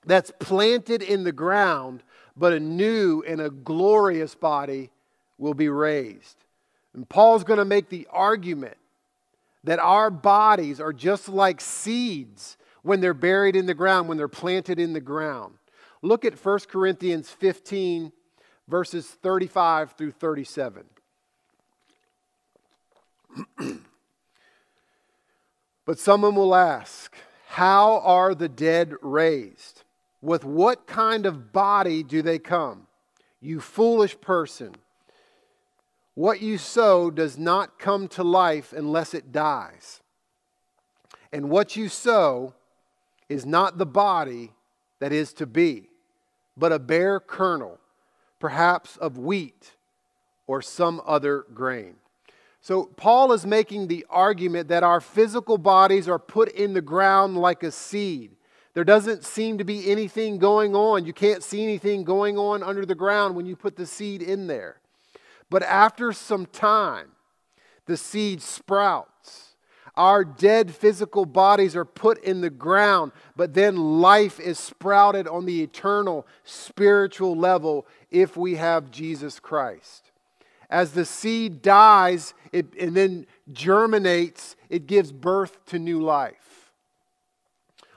that's 0.05 0.31
planted 0.39 1.01
in 1.01 1.23
the 1.23 1.31
ground, 1.31 2.03
but 2.35 2.53
a 2.53 2.59
new 2.59 3.23
and 3.27 3.41
a 3.41 3.49
glorious 3.49 4.35
body 4.35 4.89
will 5.37 5.53
be 5.53 5.69
raised. 5.69 6.37
And 6.97 7.07
Paul's 7.07 7.43
going 7.43 7.59
to 7.59 7.65
make 7.65 7.89
the 7.89 8.07
argument 8.09 8.75
that 9.63 9.77
our 9.77 10.09
bodies 10.09 10.81
are 10.81 10.91
just 10.91 11.29
like 11.29 11.61
seeds 11.61 12.57
when 12.81 13.01
they're 13.01 13.13
buried 13.13 13.55
in 13.55 13.67
the 13.67 13.75
ground, 13.75 14.09
when 14.09 14.17
they're 14.17 14.27
planted 14.27 14.79
in 14.79 14.93
the 14.93 14.99
ground. 14.99 15.53
Look 16.01 16.25
at 16.25 16.43
1 16.43 16.59
Corinthians 16.67 17.29
15, 17.29 18.11
verses 18.67 19.05
35 19.05 19.91
through 19.91 20.13
37. 20.13 20.85
but 25.85 25.99
someone 25.99 26.33
will 26.33 26.55
ask, 26.55 27.15
how 27.49 27.99
are 27.99 28.33
the 28.33 28.49
dead 28.49 28.95
raised? 29.03 29.83
With 30.19 30.43
what 30.43 30.87
kind 30.87 31.27
of 31.27 31.53
body 31.53 32.01
do 32.01 32.23
they 32.23 32.39
come? 32.39 32.87
You 33.39 33.61
foolish 33.61 34.19
person. 34.19 34.73
What 36.17 36.41
you 36.41 36.57
sow 36.57 37.11
does 37.11 37.37
not 37.37 37.77
come 37.77 38.07
to 38.07 38.23
life 38.23 38.73
unless 38.73 39.13
it 39.13 39.31
dies. 39.31 40.01
And 41.31 41.47
what 41.47 41.75
you 41.75 41.89
sow 41.89 42.55
is 43.29 43.45
not 43.45 43.77
the 43.77 43.85
body 43.85 44.53
that 44.97 45.11
is 45.11 45.31
to 45.33 45.45
be, 45.45 45.89
but 46.57 46.71
a 46.71 46.79
bare 46.79 47.19
kernel, 47.19 47.77
perhaps 48.39 48.97
of 48.97 49.19
wheat 49.19 49.73
or 50.47 50.59
some 50.59 51.03
other 51.05 51.45
grain. 51.53 51.97
So, 52.61 52.85
Paul 52.85 53.31
is 53.31 53.45
making 53.45 53.85
the 53.85 54.03
argument 54.09 54.69
that 54.69 54.81
our 54.81 54.99
physical 54.99 55.59
bodies 55.59 56.09
are 56.09 56.17
put 56.17 56.51
in 56.51 56.73
the 56.73 56.81
ground 56.81 57.37
like 57.37 57.61
a 57.61 57.69
seed. 57.69 58.31
There 58.73 58.83
doesn't 58.83 59.23
seem 59.23 59.59
to 59.59 59.63
be 59.63 59.91
anything 59.91 60.39
going 60.39 60.75
on. 60.75 61.05
You 61.05 61.13
can't 61.13 61.43
see 61.43 61.61
anything 61.61 62.03
going 62.03 62.39
on 62.39 62.63
under 62.63 62.87
the 62.87 62.95
ground 62.95 63.35
when 63.35 63.45
you 63.45 63.55
put 63.55 63.75
the 63.75 63.85
seed 63.85 64.23
in 64.23 64.47
there. 64.47 64.77
But 65.49 65.63
after 65.63 66.11
some 66.11 66.45
time, 66.45 67.09
the 67.85 67.97
seed 67.97 68.41
sprouts. 68.41 69.55
Our 69.95 70.23
dead 70.23 70.75
physical 70.75 71.25
bodies 71.25 71.75
are 71.75 71.85
put 71.85 72.23
in 72.23 72.41
the 72.41 72.51
ground, 72.51 73.13
but 73.35 73.55
then 73.55 73.99
life 73.99 74.39
is 74.39 74.59
sprouted 74.59 75.27
on 75.27 75.45
the 75.45 75.63
eternal 75.63 76.27
spiritual 76.43 77.35
level 77.35 77.87
if 78.11 78.37
we 78.37 78.55
have 78.55 78.91
Jesus 78.91 79.39
Christ. 79.39 80.11
As 80.69 80.91
the 80.91 81.05
seed 81.05 81.61
dies 81.63 82.35
it, 82.51 82.67
and 82.79 82.95
then 82.95 83.25
germinates, 83.51 84.55
it 84.69 84.85
gives 84.85 85.11
birth 85.11 85.65
to 85.67 85.79
new 85.79 86.01
life. 86.01 86.71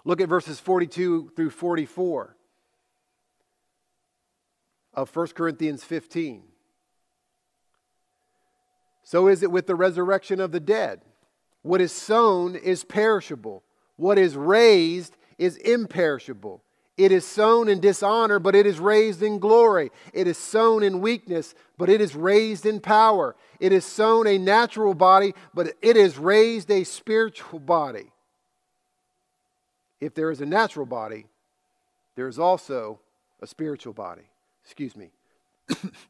Look 0.05 0.21
at 0.23 0.29
verses 0.29 0.59
42 0.59 1.33
through 1.37 1.51
44 1.51 2.37
of 4.95 5.15
1 5.15 5.27
Corinthians 5.29 5.85
15. 5.85 6.45
So 9.11 9.27
is 9.27 9.43
it 9.43 9.51
with 9.51 9.67
the 9.67 9.75
resurrection 9.75 10.39
of 10.39 10.53
the 10.53 10.61
dead. 10.61 11.01
What 11.63 11.81
is 11.81 11.91
sown 11.91 12.55
is 12.55 12.85
perishable, 12.85 13.65
what 13.97 14.19
is 14.19 14.37
raised 14.37 15.17
is 15.37 15.57
imperishable. 15.57 16.63
It 16.97 17.11
is 17.11 17.27
sown 17.27 17.69
in 17.69 17.81
dishonor, 17.81 18.39
but 18.39 18.55
it 18.55 18.67
is 18.67 18.79
raised 18.79 19.21
in 19.21 19.41
glory. 19.41 19.91
It 20.13 20.29
is 20.29 20.39
sown 20.39 20.85
in 20.85 21.01
weakness, 21.01 21.57
but 21.77 21.89
it 21.89 22.01
is 22.01 22.15
raised 22.15 22.65
in 22.65 22.79
power. 22.79 23.35
It 23.59 23.73
is 23.73 23.85
sown 23.85 24.29
a 24.29 24.39
natural 24.39 24.95
body, 24.95 25.35
but 25.53 25.75
it 25.83 25.97
is 25.97 26.17
raised 26.17 26.71
a 26.71 26.85
spiritual 26.85 27.59
body. 27.59 28.13
If 30.01 30.15
there 30.15 30.31
is 30.31 30.41
a 30.41 30.47
natural 30.47 30.87
body, 30.87 31.27
there 32.15 32.29
is 32.29 32.39
also 32.39 33.01
a 33.43 33.49
spiritual 33.49 33.93
body. 33.93 34.31
Excuse 34.63 34.95
me. 34.95 35.11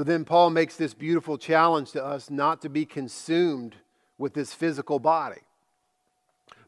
so 0.00 0.04
then 0.04 0.24
Paul 0.24 0.48
makes 0.48 0.76
this 0.76 0.94
beautiful 0.94 1.36
challenge 1.36 1.90
to 1.90 2.02
us 2.02 2.30
not 2.30 2.62
to 2.62 2.70
be 2.70 2.86
consumed 2.86 3.76
with 4.16 4.32
this 4.32 4.54
physical 4.54 4.98
body. 4.98 5.42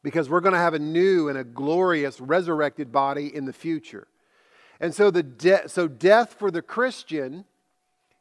Because 0.02 0.28
we're 0.28 0.42
going 0.42 0.52
to 0.52 0.58
have 0.58 0.74
a 0.74 0.78
new 0.78 1.30
and 1.30 1.38
a 1.38 1.42
glorious 1.42 2.20
resurrected 2.20 2.92
body 2.92 3.34
in 3.34 3.46
the 3.46 3.52
future. 3.54 4.06
And 4.80 4.94
so 4.94 5.10
the 5.10 5.22
de- 5.22 5.66
so 5.66 5.88
death 5.88 6.34
for 6.38 6.50
the 6.50 6.60
Christian 6.60 7.46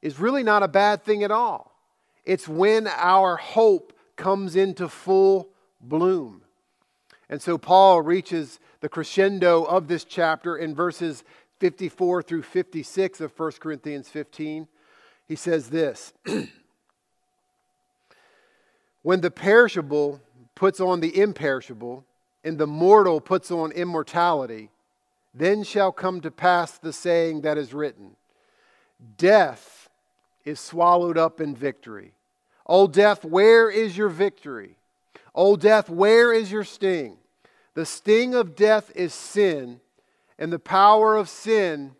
is 0.02 0.17
really 0.17 0.43
not 0.43 0.63
a 0.63 0.69
bad 0.69 1.04
thing 1.04 1.26
at 1.26 1.32
all. 1.32 1.76
It's 2.24 2.47
when 2.47 2.88
our 2.88 3.36
hope 3.36 3.91
comes 4.15 4.56
into 4.56 4.88
full 4.88 5.50
bloom. 5.82 6.43
And 7.28 7.41
so 7.41 7.58
Paul 7.58 8.02
reaches 8.02 8.62
the 8.80 8.88
crescendo 8.88 9.63
of 9.63 9.89
this 9.89 10.06
chapter 10.06 10.56
in 10.56 10.74
verses 10.74 11.26
54 11.60 12.24
through 12.24 12.43
56 12.43 13.19
of 13.19 13.38
1 13.38 13.52
Corinthians 13.60 14.08
15. 14.08 14.69
He 15.32 15.38
says 15.38 15.70
this 15.70 16.12
When 19.02 19.22
the 19.22 19.32
perishable 19.32 20.20
puts 20.56 20.82
on 20.82 21.00
the 21.00 21.17
imperishable, 21.17 22.04
and 22.44 22.58
the 22.58 22.67
mortal 22.67 23.22
puts 23.22 23.50
on 23.50 23.72
immortality, 23.72 24.72
then 25.34 25.63
shall 25.63 25.94
come 25.94 26.20
to 26.20 26.32
pass 26.32 26.78
the 26.78 26.91
saying 26.91 27.44
that 27.44 27.58
is 27.58 27.74
written 27.74 28.17
Death 29.17 29.88
is 30.44 30.60
swallowed 30.60 31.17
up 31.17 31.39
in 31.39 31.56
victory. 31.56 32.12
O 32.65 32.86
death, 32.86 33.24
where 33.24 33.70
is 33.70 33.96
your 33.96 34.10
victory? 34.10 34.76
O 35.34 35.56
death, 35.56 35.89
where 35.89 36.34
is 36.34 36.52
your 36.52 36.65
sting? 36.65 37.15
The 37.74 37.86
sting 37.86 38.36
of 38.36 38.54
death 38.54 38.91
is 38.96 39.13
sin, 39.13 39.80
and 40.38 40.52
the 40.52 40.60
power 40.60 41.15
of 41.15 41.30
sin 41.30 41.96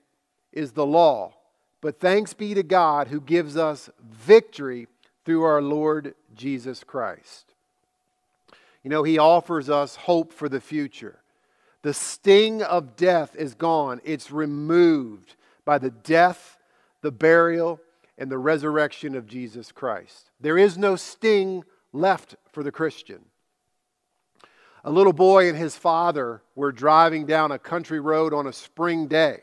is 0.52 0.74
the 0.74 0.86
law. 0.86 1.36
But 1.82 2.00
thanks 2.00 2.34
be 2.34 2.54
to 2.54 2.64
God 2.64 3.08
who 3.08 3.20
gives 3.20 3.58
us 3.58 3.90
victory 4.00 4.88
through 5.26 5.44
our 5.44 5.62
Lord 5.62 6.14
Jesus 6.36 6.84
Christ. 6.84 7.54
You 8.84 8.90
know, 8.90 9.04
He 9.04 9.18
offers 9.18 9.70
us 9.70 9.96
hope 9.96 10.32
for 10.32 10.48
the 10.48 10.62
future. 10.62 11.20
The 11.82 11.94
sting 11.94 12.62
of 12.62 12.96
death 12.96 13.36
is 13.36 13.56
gone, 13.56 14.02
it's 14.04 14.32
removed 14.32 15.36
by 15.66 15.80
the 15.80 15.90
death, 15.90 16.58
the 17.02 17.12
burial, 17.12 17.80
and 18.18 18.32
the 18.32 18.38
resurrection 18.38 19.16
of 19.16 19.26
Jesus 19.26 19.72
Christ. 19.72 20.30
There 20.40 20.58
is 20.58 20.78
no 20.78 20.96
sting 20.96 21.64
left 21.92 22.36
for 22.52 22.62
the 22.62 22.72
Christian. 22.72 23.26
A 24.84 24.92
little 24.92 25.14
boy 25.14 25.48
and 25.48 25.58
his 25.58 25.76
father 25.76 26.42
were 26.56 26.72
driving 26.72 27.26
down 27.26 27.52
a 27.52 27.60
country 27.60 28.00
road 28.00 28.34
on 28.34 28.48
a 28.48 28.54
spring 28.54 29.08
day. 29.08 29.42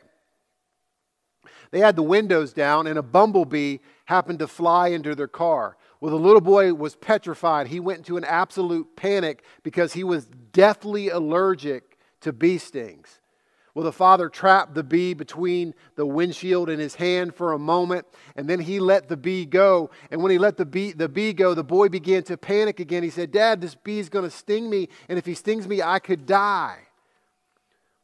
They 1.71 1.79
had 1.79 1.95
the 1.95 2.03
windows 2.03 2.53
down, 2.53 2.87
and 2.87 2.97
a 2.97 3.03
bumblebee 3.03 3.77
happened 4.05 4.39
to 4.39 4.47
fly 4.47 4.87
into 4.87 5.15
their 5.15 5.27
car. 5.27 5.77
Well, 6.01 6.11
the 6.11 6.17
little 6.17 6.41
boy 6.41 6.73
was 6.73 6.95
petrified. 6.95 7.67
He 7.67 7.79
went 7.79 7.99
into 7.99 8.17
an 8.17 8.23
absolute 8.23 8.95
panic 8.95 9.43
because 9.63 9.93
he 9.93 10.03
was 10.03 10.25
deathly 10.51 11.09
allergic 11.09 11.97
to 12.21 12.33
bee 12.33 12.57
stings. 12.57 13.19
Well, 13.75 13.85
the 13.85 13.91
father 13.91 14.29
trapped 14.29 14.73
the 14.73 14.83
bee 14.83 15.13
between 15.13 15.75
the 15.95 16.05
windshield 16.05 16.69
and 16.69 16.81
his 16.81 16.95
hand 16.95 17.35
for 17.35 17.53
a 17.53 17.59
moment, 17.59 18.07
and 18.35 18.49
then 18.49 18.59
he 18.59 18.79
let 18.79 19.07
the 19.07 19.17
bee 19.17 19.45
go. 19.45 19.91
And 20.09 20.23
when 20.23 20.31
he 20.31 20.39
let 20.39 20.57
the 20.57 20.65
bee, 20.65 20.91
the 20.91 21.07
bee 21.07 21.33
go, 21.33 21.53
the 21.53 21.63
boy 21.63 21.87
began 21.87 22.23
to 22.23 22.37
panic 22.37 22.79
again. 22.79 23.03
He 23.03 23.11
said, 23.11 23.31
Dad, 23.31 23.61
this 23.61 23.75
bee 23.75 23.99
is 23.99 24.09
going 24.09 24.25
to 24.25 24.31
sting 24.31 24.69
me, 24.69 24.89
and 25.07 25.19
if 25.19 25.25
he 25.25 25.35
stings 25.35 25.67
me, 25.67 25.81
I 25.81 25.99
could 25.99 26.25
die. 26.25 26.79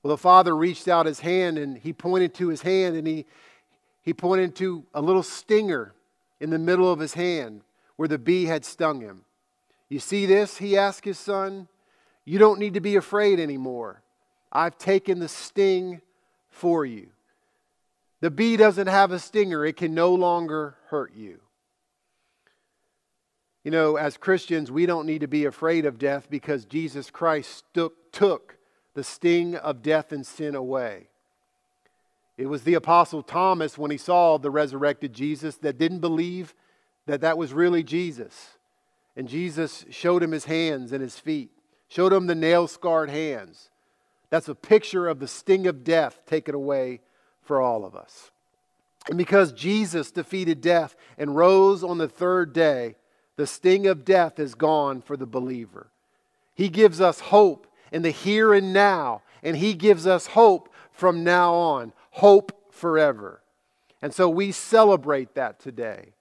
Well, 0.06 0.12
the 0.12 0.21
father 0.21 0.56
reached 0.56 0.88
out 0.88 1.08
his 1.08 1.19
hand 1.19 1.58
and 1.58 1.80
he 1.80 1.91
pointed 1.91 2.36
to 2.36 2.49
his 2.49 2.62
hand 2.62 2.95
and 2.95 3.08
he, 3.08 3.25
he 4.05 4.13
pointed 4.13 4.55
to 4.55 4.85
a 4.93 5.01
little 5.01 5.23
stinger 5.23 5.93
in 6.39 6.51
the 6.51 6.59
middle 6.59 6.91
of 6.91 6.99
his 6.99 7.15
hand 7.15 7.61
where 7.95 8.07
the 8.07 8.19
bee 8.19 8.45
had 8.45 8.63
stung 8.63 9.01
him. 9.01 9.25
You 9.89 9.99
see 9.99 10.27
this? 10.27 10.57
He 10.57 10.77
asked 10.77 11.03
his 11.03 11.17
son. 11.17 11.67
You 12.23 12.37
don't 12.37 12.59
need 12.59 12.75
to 12.75 12.81
be 12.81 12.95
afraid 12.95 13.39
anymore. 13.39 14.03
I've 14.51 14.77
taken 14.77 15.19
the 15.19 15.27
sting 15.27 16.01
for 16.49 16.85
you. 16.85 17.07
The 18.21 18.31
bee 18.31 18.57
doesn't 18.57 18.87
have 18.87 19.11
a 19.11 19.19
stinger, 19.19 19.65
it 19.65 19.75
can 19.75 19.93
no 19.93 20.13
longer 20.13 20.75
hurt 20.87 21.13
you. 21.15 21.39
You 23.63 23.71
know, 23.71 23.95
as 23.95 24.17
Christians, 24.17 24.71
we 24.71 24.85
don't 24.85 25.07
need 25.07 25.21
to 25.21 25.27
be 25.27 25.45
afraid 25.45 25.85
of 25.85 25.97
death 25.97 26.27
because 26.29 26.65
Jesus 26.65 27.09
Christ 27.09 27.65
took, 27.73 28.11
took 28.11 28.57
the 28.93 29.03
sting 29.03 29.55
of 29.55 29.81
death 29.81 30.11
and 30.11 30.25
sin 30.25 30.53
away. 30.53 31.09
It 32.38 32.48
was 32.48 32.63
the 32.63 32.74
Apostle 32.74 33.24
Thomas, 33.24 33.78
when 33.78 33.91
he 33.91 33.98
saw 33.98 34.38
the 34.38 34.52
resurrected 34.52 35.13
Jesus, 35.13 35.56
that 35.58 35.78
didn't 35.78 36.00
believe 36.00 36.54
that 37.06 37.21
that 37.21 37.38
was 37.38 37.54
really 37.54 37.84
Jesus. 37.84 38.58
And 39.15 39.28
Jesus 39.28 39.86
showed 39.89 40.21
him 40.21 40.32
his 40.32 40.45
hands 40.45 40.91
and 40.91 41.02
his 41.02 41.17
feet, 41.17 41.52
showed 41.88 42.12
him 42.12 42.28
the 42.28 42.36
nail 42.36 42.67
scarred 42.67 43.10
hands. 43.10 43.69
That's 44.30 44.50
a 44.50 44.56
picture 44.56 45.08
of 45.08 45.19
the 45.19 45.28
sting 45.28 45.65
of 45.67 45.84
death 45.84 46.21
taken 46.26 46.56
away 46.56 47.02
for 47.41 47.62
all 47.62 47.86
of 47.86 47.95
us. 47.95 48.32
And 49.08 49.17
because 49.17 49.54
Jesus 49.54 50.12
defeated 50.12 50.62
death 50.62 50.95
and 51.17 51.36
rose 51.36 51.84
on 51.84 52.00
the 52.00 52.10
third 52.10 52.52
day, 52.52 52.95
the 53.38 53.48
sting 53.48 53.86
of 53.88 54.04
death 54.04 54.39
is 54.39 54.56
gone 54.56 55.02
for 55.02 55.15
the 55.15 55.28
believer. 55.28 55.88
He 56.54 56.69
gives 56.69 57.00
us 57.00 57.19
hope 57.19 57.67
in 57.91 58.02
the 58.02 58.12
here 58.12 58.54
and 58.54 58.74
now, 58.74 59.21
and 59.43 59.56
He 59.58 59.74
gives 59.74 60.08
us 60.08 60.28
hope 60.28 60.74
from 60.91 61.24
now 61.24 61.54
on, 61.54 61.93
hope 62.15 62.71
forever. 62.71 63.41
And 64.01 64.13
so 64.13 64.30
we 64.30 64.54
celebrate 64.54 65.36
that 65.36 65.60
today. 65.60 66.13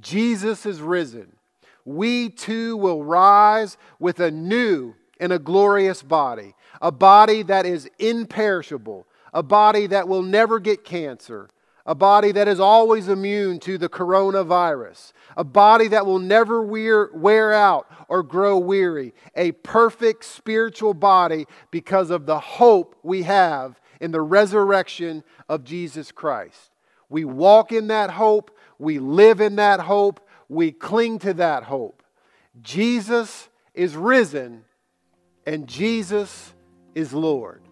Jesus 0.00 0.64
is 0.64 0.80
risen. 0.80 1.36
We 1.84 2.30
too 2.30 2.78
will 2.78 3.04
rise 3.04 3.76
with 3.98 4.20
a 4.20 4.30
new 4.30 4.94
and 5.20 5.32
a 5.32 5.38
glorious 5.38 6.02
body 6.02 6.54
a 6.82 6.90
body 6.90 7.42
that 7.42 7.64
is 7.64 7.88
imperishable, 7.98 9.06
a 9.32 9.42
body 9.42 9.86
that 9.86 10.08
will 10.08 10.22
never 10.22 10.58
get 10.58 10.84
cancer, 10.84 11.48
a 11.86 11.94
body 11.94 12.32
that 12.32 12.48
is 12.48 12.58
always 12.58 13.08
immune 13.08 13.60
to 13.60 13.78
the 13.78 13.88
coronavirus, 13.88 15.12
a 15.36 15.44
body 15.44 15.88
that 15.88 16.04
will 16.04 16.18
never 16.18 16.62
wear, 16.62 17.10
wear 17.14 17.52
out 17.52 17.86
or 18.08 18.22
grow 18.22 18.58
weary, 18.58 19.14
a 19.36 19.52
perfect 19.52 20.24
spiritual 20.24 20.94
body 20.94 21.46
because 21.70 22.10
of 22.10 22.26
the 22.26 22.40
hope 22.40 22.96
we 23.02 23.22
have 23.22 23.80
in 24.00 24.10
the 24.10 24.22
resurrection 24.22 25.24
of 25.48 25.64
Jesus 25.64 26.12
Christ. 26.12 26.70
We 27.08 27.24
walk 27.24 27.72
in 27.72 27.88
that 27.88 28.10
hope, 28.10 28.50
we 28.78 28.98
live 28.98 29.40
in 29.40 29.56
that 29.56 29.80
hope, 29.80 30.20
we 30.48 30.72
cling 30.72 31.18
to 31.20 31.34
that 31.34 31.64
hope. 31.64 32.02
Jesus 32.62 33.48
is 33.74 33.96
risen, 33.96 34.64
and 35.46 35.66
Jesus 35.66 36.54
is 36.94 37.12
Lord. 37.12 37.62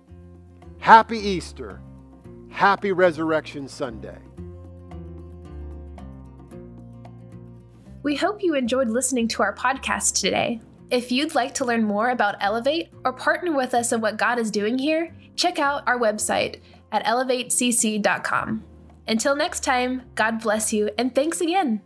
Happy 0.78 1.18
Easter. 1.18 1.80
Happy 2.50 2.92
Resurrection 2.92 3.68
Sunday. 3.68 4.18
We 8.02 8.16
hope 8.16 8.42
you 8.42 8.54
enjoyed 8.54 8.90
listening 8.90 9.28
to 9.28 9.42
our 9.42 9.54
podcast 9.54 10.20
today. 10.20 10.60
If 10.90 11.10
you'd 11.12 11.34
like 11.34 11.54
to 11.54 11.64
learn 11.64 11.84
more 11.84 12.10
about 12.10 12.34
Elevate 12.40 12.90
or 13.04 13.12
partner 13.12 13.52
with 13.52 13.74
us 13.74 13.92
in 13.92 14.00
what 14.00 14.16
God 14.18 14.38
is 14.38 14.50
doing 14.50 14.76
here, 14.76 15.14
check 15.36 15.58
out 15.58 15.86
our 15.86 15.98
website 15.98 16.60
at 16.90 17.04
elevatecc.com. 17.04 18.64
Until 19.08 19.34
next 19.34 19.64
time, 19.64 20.02
God 20.14 20.40
bless 20.42 20.72
you 20.72 20.90
and 20.96 21.14
thanks 21.14 21.40
again. 21.40 21.82